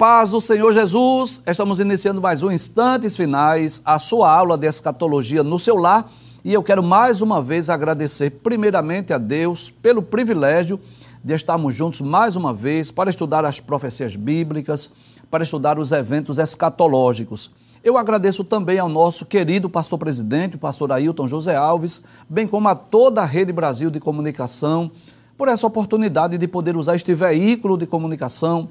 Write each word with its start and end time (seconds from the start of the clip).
Paz 0.00 0.30
do 0.30 0.40
Senhor 0.40 0.72
Jesus, 0.72 1.42
estamos 1.46 1.78
iniciando 1.78 2.22
mais 2.22 2.42
um 2.42 2.50
Instantes 2.50 3.14
Finais, 3.14 3.82
a 3.84 3.98
sua 3.98 4.34
aula 4.34 4.56
de 4.56 4.66
escatologia 4.66 5.44
no 5.44 5.58
seu 5.58 5.76
lar. 5.76 6.10
E 6.42 6.54
eu 6.54 6.62
quero 6.62 6.82
mais 6.82 7.20
uma 7.20 7.42
vez 7.42 7.68
agradecer, 7.68 8.30
primeiramente, 8.30 9.12
a 9.12 9.18
Deus 9.18 9.70
pelo 9.70 10.00
privilégio 10.00 10.80
de 11.22 11.34
estarmos 11.34 11.74
juntos 11.74 12.00
mais 12.00 12.34
uma 12.34 12.54
vez 12.54 12.90
para 12.90 13.10
estudar 13.10 13.44
as 13.44 13.60
profecias 13.60 14.16
bíblicas, 14.16 14.90
para 15.30 15.44
estudar 15.44 15.78
os 15.78 15.92
eventos 15.92 16.38
escatológicos. 16.38 17.52
Eu 17.84 17.98
agradeço 17.98 18.42
também 18.42 18.78
ao 18.78 18.88
nosso 18.88 19.26
querido 19.26 19.68
pastor 19.68 19.98
presidente, 19.98 20.56
o 20.56 20.58
pastor 20.58 20.92
Ailton 20.92 21.28
José 21.28 21.56
Alves, 21.56 22.02
bem 22.26 22.46
como 22.46 22.70
a 22.70 22.74
toda 22.74 23.20
a 23.20 23.26
Rede 23.26 23.52
Brasil 23.52 23.90
de 23.90 24.00
Comunicação, 24.00 24.90
por 25.36 25.48
essa 25.48 25.66
oportunidade 25.66 26.38
de 26.38 26.48
poder 26.48 26.74
usar 26.74 26.96
este 26.96 27.12
veículo 27.12 27.76
de 27.76 27.86
comunicação 27.86 28.70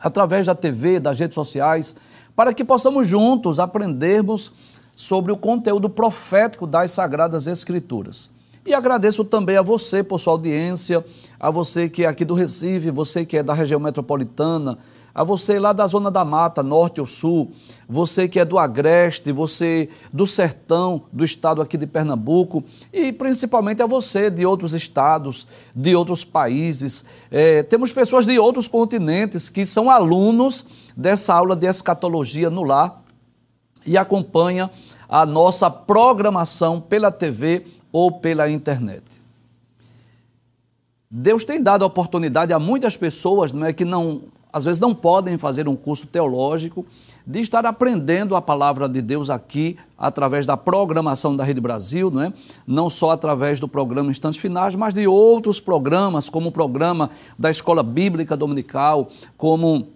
através 0.00 0.46
da 0.46 0.54
TV, 0.54 1.00
das 1.00 1.18
redes 1.18 1.34
sociais, 1.34 1.96
para 2.36 2.52
que 2.52 2.64
possamos 2.64 3.06
juntos 3.06 3.58
aprendermos 3.58 4.52
sobre 4.94 5.32
o 5.32 5.36
conteúdo 5.36 5.88
profético 5.88 6.66
das 6.66 6.92
Sagradas 6.92 7.46
Escrituras. 7.46 8.30
E 8.66 8.72
agradeço 8.72 9.24
também 9.24 9.56
a 9.56 9.62
você 9.62 10.02
por 10.02 10.18
sua 10.18 10.32
audiência, 10.32 11.04
a 11.38 11.50
você 11.50 11.88
que 11.88 12.04
é 12.04 12.06
aqui 12.06 12.24
do 12.24 12.34
Recife, 12.34 12.90
você 12.90 13.24
que 13.24 13.36
é 13.36 13.42
da 13.42 13.52
região 13.52 13.78
metropolitana, 13.78 14.78
a 15.14 15.22
você 15.22 15.60
lá 15.60 15.72
da 15.72 15.86
zona 15.86 16.10
da 16.10 16.24
mata, 16.24 16.62
norte 16.62 17.00
ou 17.00 17.06
sul, 17.06 17.52
você 17.88 18.26
que 18.26 18.40
é 18.40 18.44
do 18.44 18.58
Agreste, 18.58 19.30
você 19.30 19.88
do 20.12 20.26
sertão 20.26 21.04
do 21.12 21.24
estado 21.24 21.62
aqui 21.62 21.76
de 21.76 21.86
Pernambuco 21.86 22.64
e 22.92 23.12
principalmente 23.12 23.80
a 23.80 23.86
você 23.86 24.28
de 24.28 24.44
outros 24.44 24.72
estados, 24.72 25.46
de 25.74 25.94
outros 25.94 26.24
países. 26.24 27.04
É, 27.30 27.62
temos 27.62 27.92
pessoas 27.92 28.26
de 28.26 28.38
outros 28.38 28.66
continentes 28.66 29.48
que 29.48 29.64
são 29.64 29.88
alunos 29.88 30.66
dessa 30.96 31.32
aula 31.32 31.54
de 31.54 31.66
escatologia 31.66 32.50
no 32.50 32.64
lar 32.64 33.00
e 33.86 33.96
acompanha 33.96 34.68
a 35.08 35.24
nossa 35.24 35.70
programação 35.70 36.80
pela 36.80 37.12
TV 37.12 37.64
ou 37.92 38.10
pela 38.10 38.50
internet. 38.50 39.04
Deus 41.08 41.44
tem 41.44 41.62
dado 41.62 41.84
oportunidade 41.84 42.52
a 42.52 42.58
muitas 42.58 42.96
pessoas 42.96 43.52
não 43.52 43.64
é, 43.64 43.72
que 43.72 43.84
não 43.84 44.22
às 44.54 44.64
vezes 44.64 44.78
não 44.78 44.94
podem 44.94 45.36
fazer 45.36 45.66
um 45.66 45.74
curso 45.74 46.06
teológico, 46.06 46.86
de 47.26 47.40
estar 47.40 47.66
aprendendo 47.66 48.36
a 48.36 48.40
palavra 48.40 48.88
de 48.88 49.02
Deus 49.02 49.28
aqui 49.28 49.76
através 49.98 50.46
da 50.46 50.56
programação 50.56 51.34
da 51.34 51.42
Rede 51.42 51.60
Brasil, 51.60 52.08
não 52.08 52.22
é? 52.22 52.32
Não 52.64 52.88
só 52.88 53.10
através 53.10 53.58
do 53.58 53.66
programa 53.66 54.12
Instantes 54.12 54.40
Finais, 54.40 54.76
mas 54.76 54.94
de 54.94 55.08
outros 55.08 55.58
programas, 55.58 56.30
como 56.30 56.50
o 56.50 56.52
programa 56.52 57.10
da 57.36 57.50
Escola 57.50 57.82
Bíblica 57.82 58.36
Dominical, 58.36 59.08
como 59.36 59.88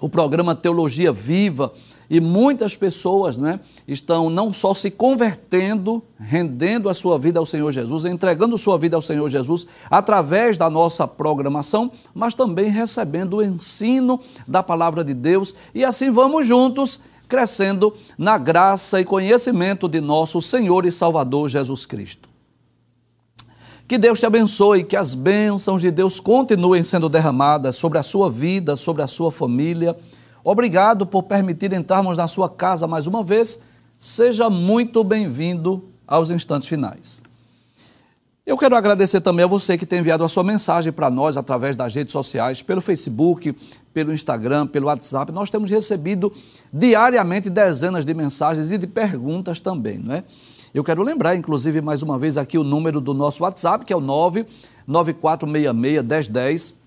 o 0.00 0.08
programa 0.08 0.54
Teologia 0.54 1.12
Viva, 1.12 1.70
e 2.08 2.20
muitas 2.20 2.76
pessoas 2.76 3.38
né, 3.38 3.60
estão 3.88 4.28
não 4.28 4.52
só 4.52 4.74
se 4.74 4.90
convertendo, 4.90 6.02
rendendo 6.18 6.88
a 6.88 6.94
sua 6.94 7.18
vida 7.18 7.38
ao 7.38 7.46
Senhor 7.46 7.72
Jesus, 7.72 8.04
entregando 8.04 8.58
sua 8.58 8.78
vida 8.78 8.96
ao 8.96 9.02
Senhor 9.02 9.28
Jesus 9.28 9.66
através 9.90 10.58
da 10.58 10.68
nossa 10.68 11.06
programação, 11.08 11.90
mas 12.14 12.34
também 12.34 12.70
recebendo 12.70 13.34
o 13.34 13.42
ensino 13.42 14.20
da 14.46 14.62
palavra 14.62 15.02
de 15.02 15.14
Deus. 15.14 15.54
E 15.74 15.84
assim 15.84 16.10
vamos 16.10 16.46
juntos 16.46 17.00
crescendo 17.28 17.94
na 18.18 18.36
graça 18.36 19.00
e 19.00 19.04
conhecimento 19.04 19.88
de 19.88 20.00
nosso 20.00 20.40
Senhor 20.42 20.84
e 20.84 20.92
Salvador 20.92 21.48
Jesus 21.48 21.86
Cristo. 21.86 22.28
Que 23.86 23.98
Deus 23.98 24.18
te 24.18 24.26
abençoe, 24.26 24.82
que 24.82 24.96
as 24.96 25.14
bênçãos 25.14 25.82
de 25.82 25.90
Deus 25.90 26.18
continuem 26.18 26.82
sendo 26.82 27.08
derramadas 27.08 27.76
sobre 27.76 27.98
a 27.98 28.02
sua 28.02 28.30
vida, 28.30 28.76
sobre 28.76 29.02
a 29.02 29.06
sua 29.06 29.30
família 29.30 29.94
Obrigado 30.44 31.06
por 31.06 31.22
permitir 31.22 31.72
entrarmos 31.72 32.18
na 32.18 32.28
sua 32.28 32.50
casa 32.50 32.86
mais 32.86 33.06
uma 33.06 33.24
vez. 33.24 33.62
Seja 33.98 34.50
muito 34.50 35.02
bem-vindo 35.02 35.88
aos 36.06 36.28
instantes 36.28 36.68
finais. 36.68 37.22
Eu 38.44 38.58
quero 38.58 38.76
agradecer 38.76 39.22
também 39.22 39.42
a 39.42 39.48
você 39.48 39.78
que 39.78 39.86
tem 39.86 40.00
enviado 40.00 40.22
a 40.22 40.28
sua 40.28 40.44
mensagem 40.44 40.92
para 40.92 41.10
nós 41.10 41.38
através 41.38 41.76
das 41.76 41.94
redes 41.94 42.12
sociais, 42.12 42.60
pelo 42.60 42.82
Facebook, 42.82 43.56
pelo 43.94 44.12
Instagram, 44.12 44.66
pelo 44.66 44.88
WhatsApp. 44.88 45.32
Nós 45.32 45.48
temos 45.48 45.70
recebido 45.70 46.30
diariamente 46.70 47.48
dezenas 47.48 48.04
de 48.04 48.12
mensagens 48.12 48.70
e 48.70 48.76
de 48.76 48.86
perguntas 48.86 49.60
também, 49.60 49.98
não 49.98 50.14
é? 50.14 50.22
Eu 50.74 50.84
quero 50.84 51.02
lembrar, 51.02 51.36
inclusive, 51.36 51.80
mais 51.80 52.02
uma 52.02 52.18
vez 52.18 52.36
aqui 52.36 52.58
o 52.58 52.64
número 52.64 53.00
do 53.00 53.14
nosso 53.14 53.44
WhatsApp, 53.44 53.86
que 53.86 53.94
é 53.94 53.96
o 53.96 54.00
99466 54.00 56.04
1010. 56.04 56.83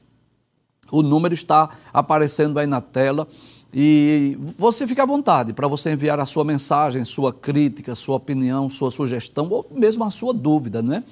O 0.92 1.02
número 1.02 1.34
está 1.34 1.70
aparecendo 1.94 2.60
aí 2.60 2.68
na 2.68 2.82
tela. 2.82 3.28
E 3.74 4.38
você 4.58 4.88
fica 4.88 5.04
à 5.04 5.06
vontade 5.06 5.54
para 5.54 5.68
você 5.68 5.92
enviar 5.92 6.20
a 6.20 6.26
sua 6.26 6.44
mensagem, 6.44 7.04
sua 7.04 7.34
crítica, 7.34 7.94
sua 7.96 8.16
opinião, 8.16 8.70
sua 8.70 8.90
sugestão 8.90 9.48
ou 9.50 9.68
mesmo 9.72 10.04
a 10.04 10.10
sua 10.10 10.34
dúvida, 10.34 10.82
não 10.82 10.96
é? 10.96 11.04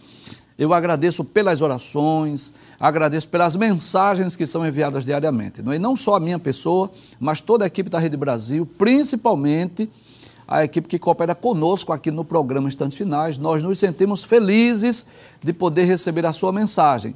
Eu 0.57 0.73
agradeço 0.73 1.23
pelas 1.25 1.61
orações, 1.61 2.53
agradeço 2.79 3.27
pelas 3.27 3.57
mensagens 3.57 4.37
que 4.37 4.45
são 4.45 4.65
enviadas 4.65 5.03
diariamente. 5.03 5.61
Não 5.61 5.73
é? 5.73 5.77
Não 5.77 5.97
só 5.97 6.15
a 6.15 6.19
minha 6.19 6.39
pessoa, 6.39 6.89
mas 7.19 7.41
toda 7.41 7.65
a 7.65 7.67
equipe 7.67 7.89
da 7.89 7.99
Rede 7.99 8.15
Brasil, 8.15 8.65
principalmente 8.65 9.89
a 10.47 10.63
equipe 10.63 10.87
que 10.87 10.97
coopera 10.97 11.35
conosco 11.35 11.91
aqui 11.91 12.09
no 12.09 12.23
programa 12.23 12.69
Instantes 12.69 12.97
Finais. 12.97 13.37
Nós 13.37 13.61
nos 13.61 13.77
sentimos 13.79 14.23
felizes 14.23 15.05
de 15.43 15.51
poder 15.51 15.83
receber 15.83 16.25
a 16.25 16.31
sua 16.31 16.53
mensagem. 16.53 17.15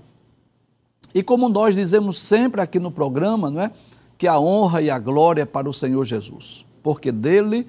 E 1.14 1.24
como 1.24 1.50
nós 1.50 1.76
dizemos 1.76 2.18
sempre 2.18 2.62
aqui 2.62 2.80
no 2.80 2.92
programa, 2.92 3.50
não 3.50 3.62
é? 3.62 3.72
Que 4.18 4.28
a 4.28 4.40
honra 4.40 4.82
e 4.82 4.90
a 4.90 5.00
glória 5.00 5.44
é 5.44 5.46
para 5.46 5.70
o 5.70 5.74
Senhor 5.74 6.04
Jesus, 6.04 6.66
porque 6.84 7.12
dele, 7.12 7.68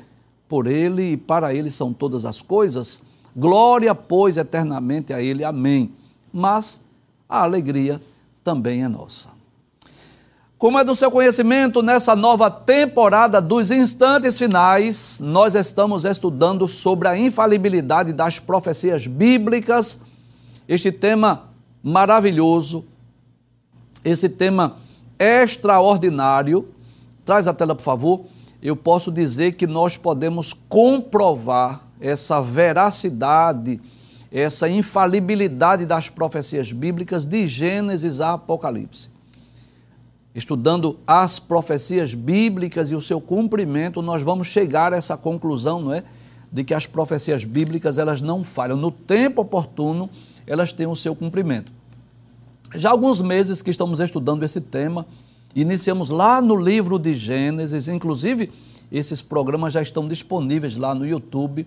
por 0.48 0.66
ele 0.66 1.12
e 1.12 1.16
para 1.16 1.54
ele 1.54 1.70
são 1.70 1.92
todas 1.92 2.24
as 2.24 2.42
coisas. 2.42 3.00
Glória, 3.34 3.94
pois, 3.94 4.36
eternamente 4.36 5.12
a 5.12 5.22
ele. 5.22 5.44
Amém. 5.44 5.92
Mas 6.32 6.82
a 7.28 7.42
alegria 7.42 8.00
também 8.42 8.82
é 8.82 8.88
nossa. 8.88 9.30
Como 10.58 10.78
é 10.78 10.84
do 10.84 10.94
seu 10.94 11.10
conhecimento, 11.10 11.80
nessa 11.80 12.14
nova 12.14 12.50
temporada 12.50 13.40
dos 13.40 13.70
instantes 13.70 14.36
finais, 14.36 15.18
nós 15.18 15.54
estamos 15.54 16.04
estudando 16.04 16.68
sobre 16.68 17.08
a 17.08 17.16
infalibilidade 17.16 18.12
das 18.12 18.38
profecias 18.38 19.06
bíblicas. 19.06 20.02
Este 20.68 20.92
tema 20.92 21.44
maravilhoso, 21.82 22.84
esse 24.04 24.28
tema 24.28 24.76
extraordinário. 25.18 26.68
Traz 27.24 27.46
a 27.46 27.54
tela, 27.54 27.74
por 27.74 27.82
favor. 27.82 28.24
Eu 28.62 28.76
posso 28.76 29.10
dizer 29.10 29.52
que 29.52 29.66
nós 29.66 29.96
podemos 29.96 30.52
comprovar 30.52 31.82
essa 32.00 32.40
veracidade, 32.40 33.80
essa 34.32 34.68
infalibilidade 34.68 35.84
das 35.84 36.08
profecias 36.08 36.72
bíblicas 36.72 37.24
de 37.24 37.46
Gênesis 37.46 38.20
a 38.20 38.34
Apocalipse. 38.34 39.10
Estudando 40.34 40.98
as 41.06 41.38
profecias 41.38 42.14
bíblicas 42.14 42.90
e 42.90 42.94
o 42.94 43.00
seu 43.00 43.20
cumprimento, 43.20 44.00
nós 44.00 44.22
vamos 44.22 44.46
chegar 44.46 44.92
a 44.92 44.96
essa 44.96 45.16
conclusão, 45.16 45.80
não 45.80 45.92
é? 45.92 46.04
De 46.52 46.64
que 46.64 46.72
as 46.72 46.86
profecias 46.86 47.44
bíblicas 47.44 47.98
elas 47.98 48.22
não 48.22 48.44
falham. 48.44 48.76
No 48.76 48.90
tempo 48.90 49.42
oportuno, 49.42 50.08
elas 50.46 50.72
têm 50.72 50.86
o 50.86 50.96
seu 50.96 51.14
cumprimento. 51.14 51.79
Já 52.74 52.90
há 52.90 52.92
alguns 52.92 53.20
meses 53.20 53.62
que 53.62 53.70
estamos 53.70 53.98
estudando 53.98 54.44
esse 54.44 54.60
tema, 54.60 55.04
iniciamos 55.56 56.08
lá 56.08 56.40
no 56.40 56.54
livro 56.54 57.00
de 57.00 57.14
Gênesis, 57.14 57.88
inclusive 57.88 58.48
esses 58.92 59.20
programas 59.20 59.72
já 59.72 59.82
estão 59.82 60.06
disponíveis 60.06 60.76
lá 60.76 60.94
no 60.94 61.04
YouTube, 61.04 61.66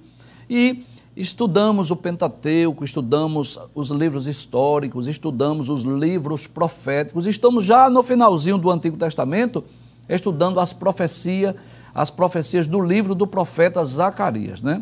e 0.50 0.82
estudamos 1.16 1.92
o 1.92 1.98
Pentateuco, 1.98 2.86
estudamos 2.86 3.60
os 3.76 3.90
livros 3.90 4.28
históricos, 4.28 5.06
estudamos 5.06 5.68
os 5.68 5.84
livros 5.84 6.48
proféticos, 6.48 7.26
estamos 7.26 7.66
já 7.66 7.90
no 7.90 8.02
finalzinho 8.02 8.58
do 8.58 8.72
Antigo 8.72 8.96
Testamento, 8.96 9.62
estudando 10.08 10.58
as 10.62 10.72
profecias, 10.72 11.54
as 11.94 12.10
profecias 12.10 12.66
do 12.66 12.80
livro 12.80 13.14
do 13.14 13.28
profeta 13.28 13.84
Zacarias, 13.84 14.62
né? 14.62 14.82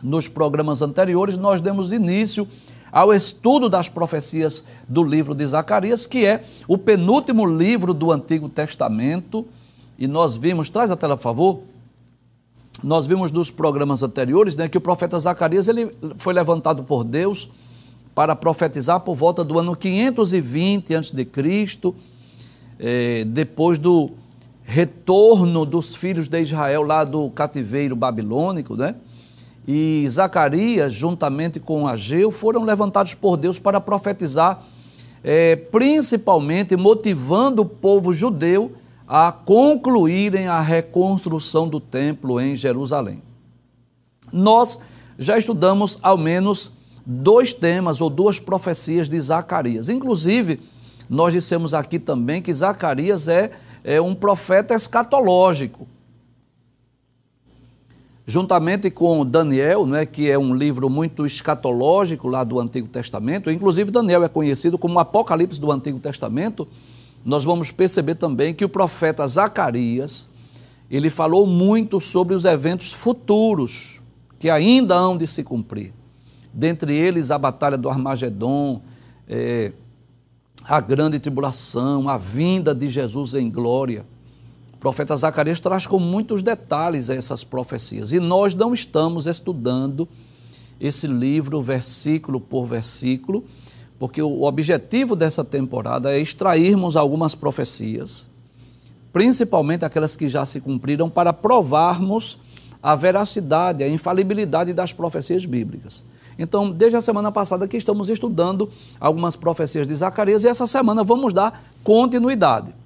Nos 0.00 0.28
programas 0.28 0.80
anteriores 0.80 1.36
nós 1.36 1.60
demos 1.60 1.90
início 1.90 2.46
ao 2.90 3.12
estudo 3.12 3.68
das 3.68 3.88
profecias 3.88 4.64
do 4.88 5.02
livro 5.02 5.34
de 5.34 5.46
Zacarias, 5.46 6.06
que 6.06 6.24
é 6.24 6.42
o 6.66 6.78
penúltimo 6.78 7.46
livro 7.46 7.92
do 7.92 8.10
Antigo 8.12 8.48
Testamento. 8.48 9.46
E 9.98 10.06
nós 10.06 10.36
vimos, 10.36 10.70
traz 10.70 10.90
a 10.90 10.96
tela, 10.96 11.16
por 11.16 11.22
favor. 11.22 11.60
Nós 12.82 13.06
vimos 13.06 13.32
nos 13.32 13.50
programas 13.50 14.02
anteriores 14.02 14.54
né, 14.54 14.68
que 14.68 14.78
o 14.78 14.80
profeta 14.80 15.18
Zacarias 15.18 15.66
ele 15.66 15.92
foi 16.16 16.32
levantado 16.32 16.84
por 16.84 17.02
Deus 17.02 17.48
para 18.14 18.34
profetizar 18.36 19.00
por 19.00 19.14
volta 19.14 19.44
do 19.44 19.58
ano 19.58 19.76
520 19.76 20.94
a.C., 20.94 21.28
é, 22.80 23.24
depois 23.24 23.78
do 23.78 24.10
retorno 24.62 25.64
dos 25.64 25.94
filhos 25.94 26.28
de 26.28 26.40
Israel 26.40 26.82
lá 26.82 27.02
do 27.02 27.30
cativeiro 27.30 27.96
babilônico, 27.96 28.76
né? 28.76 28.94
E 29.70 30.06
Zacarias, 30.08 30.94
juntamente 30.94 31.60
com 31.60 31.86
Ageu, 31.86 32.30
foram 32.30 32.64
levantados 32.64 33.12
por 33.12 33.36
Deus 33.36 33.58
para 33.58 33.78
profetizar, 33.78 34.62
é, 35.22 35.56
principalmente 35.56 36.74
motivando 36.74 37.60
o 37.60 37.66
povo 37.66 38.10
judeu 38.10 38.72
a 39.06 39.30
concluírem 39.30 40.48
a 40.48 40.58
reconstrução 40.62 41.68
do 41.68 41.80
templo 41.80 42.40
em 42.40 42.56
Jerusalém. 42.56 43.22
Nós 44.32 44.80
já 45.18 45.36
estudamos 45.36 45.98
ao 46.02 46.16
menos 46.16 46.72
dois 47.04 47.52
temas 47.52 48.00
ou 48.00 48.08
duas 48.08 48.40
profecias 48.40 49.06
de 49.06 49.20
Zacarias. 49.20 49.90
Inclusive, 49.90 50.60
nós 51.10 51.34
dissemos 51.34 51.74
aqui 51.74 51.98
também 51.98 52.40
que 52.40 52.54
Zacarias 52.54 53.28
é, 53.28 53.50
é 53.84 54.00
um 54.00 54.14
profeta 54.14 54.74
escatológico. 54.74 55.86
Juntamente 58.30 58.90
com 58.90 59.24
Daniel, 59.24 59.86
né, 59.86 60.04
que 60.04 60.30
é 60.30 60.38
um 60.38 60.54
livro 60.54 60.90
muito 60.90 61.24
escatológico 61.24 62.28
lá 62.28 62.44
do 62.44 62.60
Antigo 62.60 62.86
Testamento, 62.86 63.50
inclusive 63.50 63.90
Daniel 63.90 64.22
é 64.22 64.28
conhecido 64.28 64.76
como 64.76 64.98
Apocalipse 64.98 65.58
do 65.58 65.72
Antigo 65.72 65.98
Testamento, 65.98 66.68
nós 67.24 67.42
vamos 67.42 67.72
perceber 67.72 68.16
também 68.16 68.52
que 68.52 68.66
o 68.66 68.68
profeta 68.68 69.26
Zacarias, 69.26 70.28
ele 70.90 71.08
falou 71.08 71.46
muito 71.46 72.02
sobre 72.02 72.34
os 72.34 72.44
eventos 72.44 72.92
futuros 72.92 73.98
que 74.38 74.50
ainda 74.50 74.94
hão 74.94 75.16
de 75.16 75.26
se 75.26 75.42
cumprir. 75.42 75.94
Dentre 76.52 76.94
eles, 76.94 77.30
a 77.30 77.38
batalha 77.38 77.78
do 77.78 77.88
Armagedon, 77.88 78.82
é, 79.26 79.72
a 80.64 80.82
grande 80.82 81.18
tribulação, 81.18 82.10
a 82.10 82.18
vinda 82.18 82.74
de 82.74 82.88
Jesus 82.88 83.32
em 83.32 83.50
glória. 83.50 84.04
O 84.78 84.80
profeta 84.80 85.16
Zacarias 85.16 85.58
traz 85.58 85.88
com 85.88 85.98
muitos 85.98 86.40
detalhes 86.40 87.08
essas 87.08 87.42
profecias. 87.42 88.12
E 88.12 88.20
nós 88.20 88.54
não 88.54 88.72
estamos 88.72 89.26
estudando 89.26 90.08
esse 90.80 91.08
livro 91.08 91.60
versículo 91.60 92.40
por 92.40 92.64
versículo, 92.64 93.42
porque 93.98 94.22
o 94.22 94.44
objetivo 94.44 95.16
dessa 95.16 95.44
temporada 95.44 96.12
é 96.12 96.20
extrairmos 96.20 96.96
algumas 96.96 97.34
profecias, 97.34 98.28
principalmente 99.12 99.84
aquelas 99.84 100.14
que 100.14 100.28
já 100.28 100.46
se 100.46 100.60
cumpriram, 100.60 101.10
para 101.10 101.32
provarmos 101.32 102.38
a 102.80 102.94
veracidade, 102.94 103.82
a 103.82 103.88
infalibilidade 103.88 104.72
das 104.72 104.92
profecias 104.92 105.44
bíblicas. 105.44 106.04
Então, 106.38 106.70
desde 106.70 106.96
a 106.96 107.00
semana 107.00 107.32
passada 107.32 107.66
que 107.66 107.76
estamos 107.76 108.08
estudando 108.08 108.70
algumas 109.00 109.34
profecias 109.34 109.88
de 109.88 109.94
Zacarias 109.96 110.44
e 110.44 110.46
essa 110.46 110.68
semana 110.68 111.02
vamos 111.02 111.32
dar 111.32 111.64
continuidade. 111.82 112.77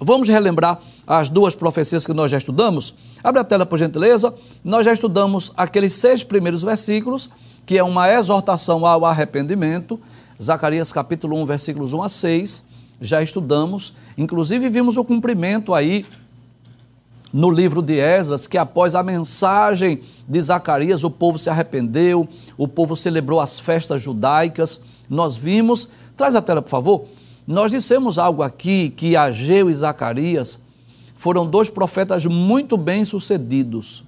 Vamos 0.00 0.28
relembrar 0.28 0.78
as 1.06 1.28
duas 1.28 1.54
profecias 1.54 2.06
que 2.06 2.14
nós 2.14 2.30
já 2.30 2.38
estudamos? 2.38 2.94
Abre 3.22 3.40
a 3.40 3.44
tela, 3.44 3.66
por 3.66 3.78
gentileza. 3.78 4.32
Nós 4.64 4.86
já 4.86 4.92
estudamos 4.94 5.52
aqueles 5.56 5.92
seis 5.92 6.24
primeiros 6.24 6.62
versículos 6.62 7.30
que 7.66 7.78
é 7.78 7.84
uma 7.84 8.10
exortação 8.10 8.84
ao 8.84 9.04
arrependimento. 9.04 10.00
Zacarias 10.42 10.90
capítulo 10.90 11.36
1, 11.42 11.46
versículos 11.46 11.92
1 11.92 12.02
a 12.02 12.08
6, 12.08 12.64
já 13.00 13.22
estudamos. 13.22 13.94
Inclusive 14.18 14.68
vimos 14.68 14.96
o 14.96 15.04
cumprimento 15.04 15.72
aí 15.72 16.04
no 17.32 17.48
livro 17.48 17.80
de 17.80 18.00
Esdras, 18.00 18.46
que 18.46 18.58
após 18.58 18.94
a 18.96 19.02
mensagem 19.02 20.00
de 20.26 20.42
Zacarias, 20.42 21.04
o 21.04 21.10
povo 21.10 21.38
se 21.38 21.48
arrependeu, 21.48 22.28
o 22.56 22.66
povo 22.66 22.96
celebrou 22.96 23.38
as 23.38 23.60
festas 23.60 24.02
judaicas. 24.02 24.80
Nós 25.08 25.36
vimos, 25.36 25.88
traz 26.16 26.34
a 26.34 26.42
tela, 26.42 26.60
por 26.60 26.70
favor. 26.70 27.04
Nós 27.50 27.72
dissemos 27.72 28.16
algo 28.16 28.44
aqui 28.44 28.90
que 28.90 29.16
Ageu 29.16 29.68
e 29.68 29.74
Zacarias 29.74 30.60
foram 31.16 31.44
dois 31.44 31.68
profetas 31.68 32.24
muito 32.24 32.76
bem 32.76 33.04
sucedidos 33.04 34.04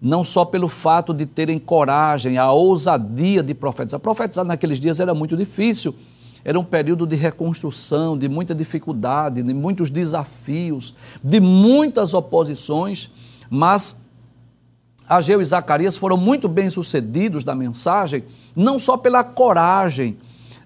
não 0.00 0.24
só 0.24 0.42
pelo 0.42 0.66
fato 0.66 1.12
de 1.12 1.26
terem 1.26 1.58
coragem, 1.58 2.38
a 2.38 2.50
ousadia 2.50 3.42
de 3.42 3.52
profetizar. 3.52 4.00
Profetizar 4.00 4.44
naqueles 4.44 4.80
dias 4.80 5.00
era 5.00 5.12
muito 5.12 5.36
difícil, 5.36 5.94
era 6.42 6.58
um 6.58 6.64
período 6.64 7.06
de 7.06 7.14
reconstrução, 7.14 8.16
de 8.16 8.26
muita 8.26 8.54
dificuldade, 8.54 9.42
de 9.42 9.52
muitos 9.54 9.90
desafios, 9.90 10.94
de 11.22 11.40
muitas 11.40 12.14
oposições, 12.14 13.10
mas 13.50 13.96
Ageu 15.06 15.42
e 15.42 15.44
Zacarias 15.44 15.94
foram 15.94 16.16
muito 16.16 16.48
bem 16.48 16.70
sucedidos 16.70 17.44
na 17.44 17.54
mensagem, 17.54 18.24
não 18.54 18.78
só 18.78 18.96
pela 18.96 19.22
coragem 19.22 20.16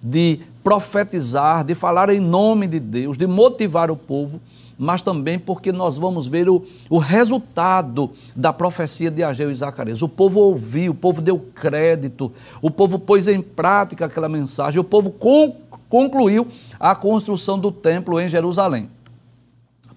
de 0.01 0.41
profetizar, 0.63 1.65
de 1.65 1.75
falar 1.75 2.11
em 2.11 2.21
nome 2.21 2.67
de 2.67 2.81
Deus, 2.81 3.17
de 3.17 3.27
motivar 3.27 3.91
o 3.91 3.97
povo, 3.97 4.41
mas 4.79 5.03
também 5.03 5.39
porque 5.39 5.73
nós 5.73 5.99
vamos 5.99 6.27
ver 6.27 6.49
o, 6.49 6.65
o 6.89 6.99
resultado 6.99 8.11
da 8.35 8.53
profecia 8.53 9.11
de 9.11 9.23
Ageu 9.23 9.51
e 9.51 9.55
Zacarias. 9.55 10.01
O 10.01 10.09
povo 10.09 10.41
ouviu, 10.41 10.93
o 10.93 10.95
povo 10.95 11.21
deu 11.21 11.39
crédito, 11.55 12.33
o 12.63 12.71
povo 12.71 12.99
pôs 12.99 13.29
em 13.29 13.43
prática 13.43 14.07
aquela 14.07 14.29
mensagem, 14.29 14.81
o 14.81 14.85
povo 14.85 15.11
con, 15.11 15.55
concluiu 15.89 16.47
a 16.79 16.95
construção 16.95 17.59
do 17.59 17.71
templo 17.71 18.19
em 18.19 18.29
Jerusalém. 18.29 18.89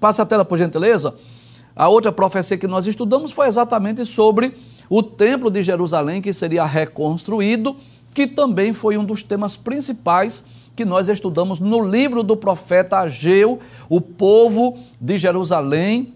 Passa 0.02 0.24
a 0.24 0.26
tela, 0.26 0.44
por 0.44 0.58
gentileza. 0.58 1.16
A 1.74 1.88
outra 1.88 2.12
profecia 2.12 2.58
que 2.58 2.68
nós 2.68 2.86
estudamos 2.86 3.32
foi 3.32 3.48
exatamente 3.48 4.06
sobre 4.06 4.54
o 4.90 5.02
templo 5.02 5.50
de 5.50 5.62
Jerusalém, 5.62 6.22
que 6.22 6.34
seria 6.34 6.66
reconstruído, 6.66 7.76
que 8.14 8.28
também 8.28 8.74
foi 8.74 8.98
um 8.98 9.06
dos 9.06 9.24
temas 9.24 9.56
principais 9.56 10.44
que 10.76 10.86
nós 10.86 11.08
estudamos 11.08 11.60
no 11.60 11.86
livro 11.86 12.24
do 12.24 12.36
profeta 12.36 13.00
Ageu, 13.00 13.60
o 13.90 14.02
povo 14.02 14.78
de 15.00 15.18
Jerusalém, 15.18 16.14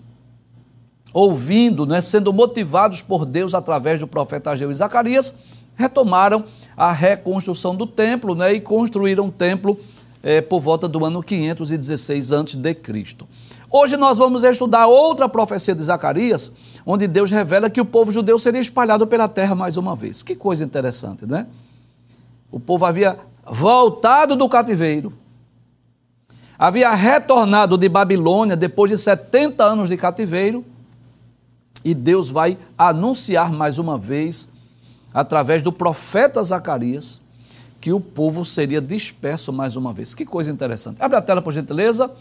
ouvindo, 1.13 1.85
né, 1.85 2.01
sendo 2.01 2.33
motivados 2.33 3.01
por 3.01 3.25
Deus 3.25 3.53
através 3.53 3.99
do 3.99 4.07
profeta 4.07 4.51
Ageu 4.51 4.71
e 4.71 4.73
Zacarias, 4.73 5.33
retomaram 5.75 6.43
a 6.75 6.91
reconstrução 6.91 7.75
do 7.75 7.85
templo 7.85 8.33
né, 8.33 8.53
e 8.53 8.61
construíram 8.61 9.27
o 9.27 9.31
templo 9.31 9.77
é, 10.23 10.41
por 10.41 10.59
volta 10.59 10.87
do 10.87 11.05
ano 11.05 11.21
516 11.21 12.31
a.C. 12.31 12.77
Hoje 13.69 13.95
nós 13.95 14.17
vamos 14.17 14.43
estudar 14.43 14.87
outra 14.87 15.29
profecia 15.29 15.75
de 15.75 15.83
Zacarias, 15.83 16.51
onde 16.85 17.07
Deus 17.07 17.29
revela 17.29 17.69
que 17.69 17.81
o 17.81 17.85
povo 17.85 18.11
judeu 18.11 18.39
seria 18.39 18.61
espalhado 18.61 19.05
pela 19.05 19.27
terra 19.27 19.53
mais 19.53 19.77
uma 19.77 19.95
vez. 19.95 20.23
Que 20.23 20.35
coisa 20.35 20.63
interessante, 20.63 21.25
né? 21.25 21.47
O 22.51 22.59
povo 22.59 22.85
havia 22.85 23.17
voltado 23.49 24.35
do 24.35 24.47
cativeiro, 24.49 25.13
havia 26.57 26.93
retornado 26.93 27.77
de 27.77 27.87
Babilônia 27.87 28.55
depois 28.55 28.91
de 28.91 28.97
70 28.97 29.63
anos 29.63 29.89
de 29.89 29.97
cativeiro, 29.97 30.65
e 31.83 31.93
Deus 31.93 32.29
vai 32.29 32.57
anunciar 32.77 33.51
mais 33.51 33.79
uma 33.79 33.97
vez, 33.97 34.49
através 35.13 35.61
do 35.61 35.71
profeta 35.71 36.43
Zacarias, 36.43 37.21
que 37.79 37.93
o 37.93 37.99
povo 37.99 38.43
seria 38.43 38.81
disperso 38.81 39.53
mais 39.53 39.75
uma 39.75 39.93
vez. 39.93 40.13
Que 40.13 40.25
coisa 40.25 40.51
interessante. 40.51 41.01
Abre 41.01 41.17
a 41.17 41.21
tela, 41.21 41.41
por 41.41 41.53
gentileza, 41.53 42.11